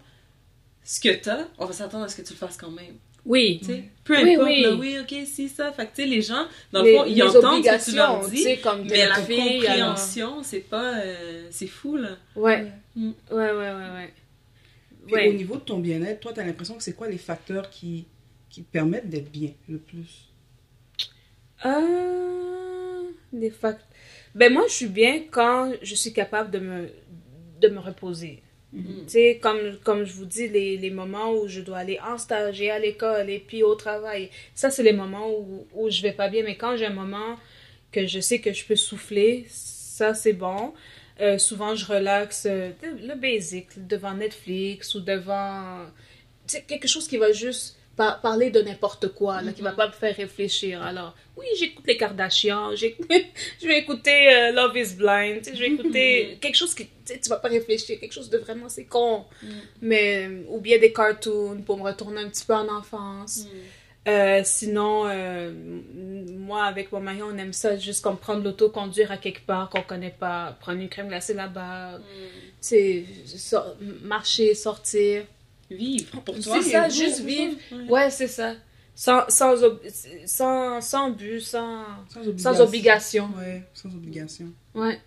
[0.84, 2.96] ce que t'as, on va s'attendre à ce que tu le fasses quand même.
[3.26, 3.58] Oui.
[3.60, 4.62] Tu sais, peu Oui, importe, oui.
[4.62, 5.72] là, oui, ok, si, ça.
[5.72, 7.96] Fait que tu sais, les gens, dans Les- le fond, ils entendent ce que tu
[7.96, 11.00] leur dis, comme mais la fille, alors- compréhension, c'est pas.
[11.00, 12.10] euh, c'est fou, là.
[12.36, 12.68] Ouais.
[12.96, 13.10] Mm.
[13.32, 14.14] Ouais, ouais, ouais, ouais.
[15.06, 15.30] Puis Ouais.
[15.30, 18.06] au niveau de ton bien-être, toi, tu as l'impression que c'est quoi les facteurs qui,
[18.50, 20.30] qui te permettent d'être bien le plus?
[21.66, 23.04] Euh,
[23.34, 23.80] des fac-
[24.36, 26.90] Ben moi, je suis bien quand je suis capable de me,
[27.62, 28.42] de me reposer.
[28.74, 28.82] Mm.
[29.06, 32.18] Tu sais, comme, comme je vous dis, les, les moments où je dois aller en
[32.18, 36.02] stage et à l'école et puis au travail, ça, c'est les moments où, où je
[36.02, 36.44] vais pas bien.
[36.44, 37.38] Mais quand j'ai un moment
[37.92, 40.74] que je sais que je peux souffler, ça, c'est bon.
[41.22, 45.86] Euh, souvent, je relaxe euh, le basic devant Netflix ou devant
[46.68, 49.94] quelque chose qui va juste par- parler de n'importe quoi, là, qui va pas me
[49.94, 50.82] faire réfléchir.
[50.84, 56.38] Alors, oui, j'écoute les Kardashians, je vais écouter euh, Love is Blind, je vais écouter
[56.42, 59.24] quelque chose qui, tu vas pas réfléchir, quelque chose de vraiment, c'est con.
[59.82, 63.48] Mais, ou bien des cartoons pour me retourner un petit peu en enfance.
[64.08, 65.52] Euh, sinon, euh,
[66.38, 69.70] moi, avec mon mari, on aime ça juste comme prendre l'auto, conduire à quelque part
[69.70, 72.00] qu'on connaît pas, prendre une crème glacée là-bas,
[73.26, 75.24] sor- marcher, sortir.
[75.72, 76.58] Vivre pour toi.
[76.62, 77.56] C'est ça, vivre, juste c'est vivre.
[77.70, 77.76] ça.
[77.76, 77.90] Ouais.
[77.90, 78.54] Ouais, c'est ça.
[78.94, 79.56] Sans, sans,
[80.26, 81.84] sans, sans but, sans,
[82.14, 83.30] Sans sans obligation.
[83.38, 84.46] Ouais, sans obligation.
[84.76, 85.00] Ouais.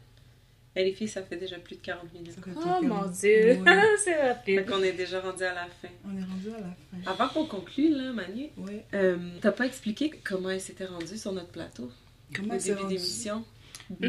[0.77, 2.33] Et les filles, ça fait déjà plus de 40 minutes.
[2.35, 3.83] Fait Oh mon dieu, Ouais.
[4.05, 4.67] c'est Fait rapide.
[4.67, 5.89] qu'on est déjà rendu à la fin.
[6.05, 7.11] On est rendu à la fin.
[7.11, 8.85] Avant qu'on conclue, là, Manu, Ouais.
[8.95, 11.91] euh, t'as pas expliqué comment elle s'était rendue sur notre plateau?
[12.35, 12.95] Comment au début rendu?
[12.95, 13.45] d'émission?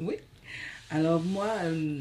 [0.00, 0.16] Oui.
[0.90, 2.00] Alors moi, euh,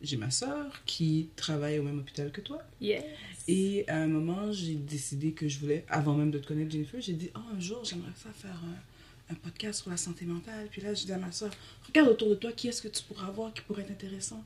[0.00, 2.62] j'ai ma soeur qui travaille au même hôpital que toi.
[2.80, 3.02] Yes.
[3.48, 7.00] Et à un moment, j'ai décidé que je voulais, avant même de te connaître, Jennifer,
[7.00, 8.76] j'ai dit, oh, un jour, j'aimerais ça faire un,
[9.30, 10.68] un podcast sur la santé mentale.
[10.70, 11.50] Puis là, j'ai dit à ma soeur,
[11.86, 14.42] regarde autour de toi, qui est-ce que tu pourras voir qui pourrait être intéressant?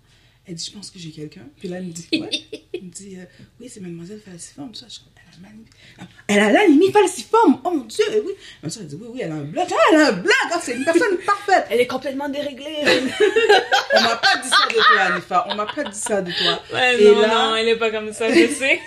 [0.46, 1.46] Elle dit, je pense que j'ai quelqu'un.
[1.58, 2.06] Puis là, elle me dit.
[2.12, 3.24] Elle me dit, euh,
[3.60, 4.74] oui, c'est mademoiselle Falciforme.
[4.74, 7.60] Ça, je, elle a magnifique- Ah, Elle a l'anémie falciforme.
[7.64, 8.32] Oh mon Dieu, oui.
[8.62, 9.66] Ma soeur, elle dit, oui, oui, elle a un blog.
[9.70, 10.32] Ah, elle a un blog.
[10.50, 11.66] Ah, c'est une personne parfaite.
[11.70, 12.78] Elle est complètement déréglée.
[13.94, 15.46] On m'a pas dit ça de toi, Anifa.
[15.50, 16.62] On m'a pas dit ça de toi.
[16.72, 18.80] Ouais, Et non, là- non, elle est pas comme ça, je sais.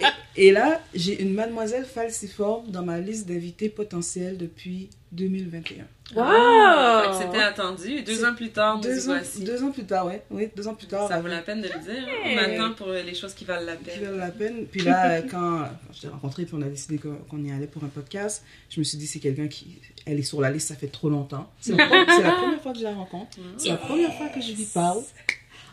[0.00, 0.04] Et
[0.52, 5.84] là, j'ai une mademoiselle falciforme dans ma liste d'invités potentiels depuis 2021.
[6.16, 7.10] Ah, Wow!
[7.18, 8.02] que c'était attendu.
[8.02, 9.44] Deux ans plus tard, nous y Deux ans, voici.
[9.44, 10.22] deux ans plus tard, ouais.
[10.30, 11.08] Oui, deux ans plus tard.
[11.08, 12.02] Ça vaut la peine de le dire.
[12.08, 12.34] hein.
[12.34, 14.04] On attend pour les choses qui valent la Qui peine.
[14.04, 14.66] valent la peine.
[14.70, 17.84] Puis là, euh, quand, je t'ai rencontré, puis on a décidé qu'on y allait pour
[17.84, 19.80] un podcast, je me suis dit, c'est quelqu'un qui.
[20.06, 21.50] Elle est sur la liste, ça fait trop longtemps.
[21.60, 23.36] C'est la, première fois que je la rencontre.
[23.58, 25.00] C'est la première fois que je lui parle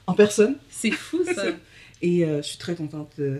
[0.07, 0.55] en personne.
[0.69, 1.45] C'est fou, ça.
[2.01, 3.11] Et euh, je suis très contente.
[3.19, 3.39] euh,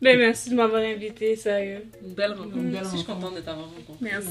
[0.00, 1.84] Ben, merci de m'avoir invité, sérieux.
[2.06, 2.56] Une belle rencontre.
[2.56, 3.96] Une belle Je suis contente de t'avoir rencontré.
[4.00, 4.28] Merci.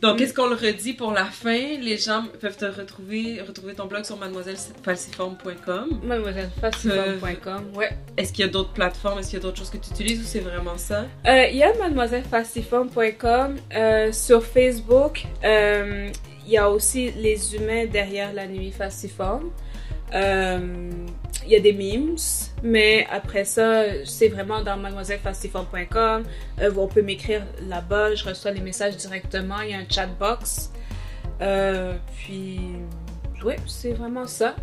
[0.00, 1.76] Donc, est-ce qu'on le redit pour la fin?
[1.80, 6.00] Les gens peuvent te retrouver, retrouver ton blog sur mademoisellepalciforme.com.
[6.02, 7.90] Mademoisellefaciforme.com, ouais.
[8.16, 9.18] Est-ce qu'il y a d'autres plateformes?
[9.18, 11.04] Est-ce qu'il y a d'autres choses que tu utilises ou c'est vraiment ça?
[11.26, 13.56] Euh, Il y a mademoisellefaciforme.com.
[13.74, 16.08] Euh, sur Facebook, euh,
[16.46, 19.50] il y a aussi les humains derrière la nuit faciforme.
[21.46, 22.16] Il y a des memes,
[22.62, 26.24] mais après ça, c'est vraiment dans mademoisellefaciforme.com.
[26.60, 29.60] Euh, on peut m'écrire là-bas, je reçois les messages directement.
[29.60, 30.72] Il y a un chat box.
[31.40, 32.60] Euh, puis,
[33.44, 34.56] ouais, c'est vraiment ça.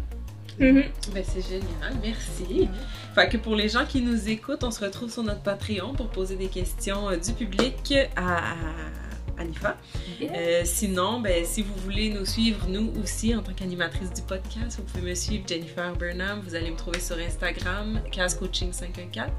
[0.59, 0.83] Mhm.
[1.13, 2.69] Ben, c'est génial, merci.
[3.15, 6.09] Fait que pour les gens qui nous écoutent, on se retrouve sur notre Patreon pour
[6.09, 9.02] poser des questions euh, du public à, à
[9.37, 9.77] Anifa.
[10.21, 14.77] Euh, sinon, ben, si vous voulez nous suivre, nous aussi, en tant qu'animatrice du podcast,
[14.77, 16.41] vous pouvez me suivre Jennifer Burnham.
[16.41, 19.31] Vous allez me trouver sur Instagram, Cas Coaching 514.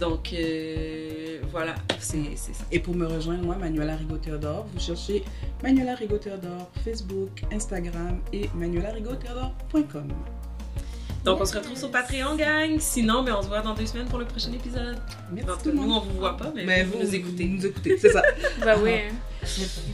[0.00, 2.64] Donc, euh, voilà, c'est ça.
[2.70, 5.24] Et pour me rejoindre, moi, Manuela Rigaud-Théodore, vous cherchez
[5.62, 10.08] Manuela Rigaud-Théodore, Facebook, Instagram et manuelarigaud-théodore.com.
[11.24, 12.78] Donc, on se retrouve sur Patreon, gang.
[12.78, 14.98] Sinon, ben, on se voit dans deux semaines pour le prochain épisode.
[15.32, 17.46] Merci En tout nous, on vous voit pas, mais, Mais vous, vous, nous écoutez.
[17.46, 18.22] Vous nous écoutez, c'est ça.
[18.64, 19.08] Bah ouais.
[19.10, 19.14] hein.
[19.42, 19.92] Merci.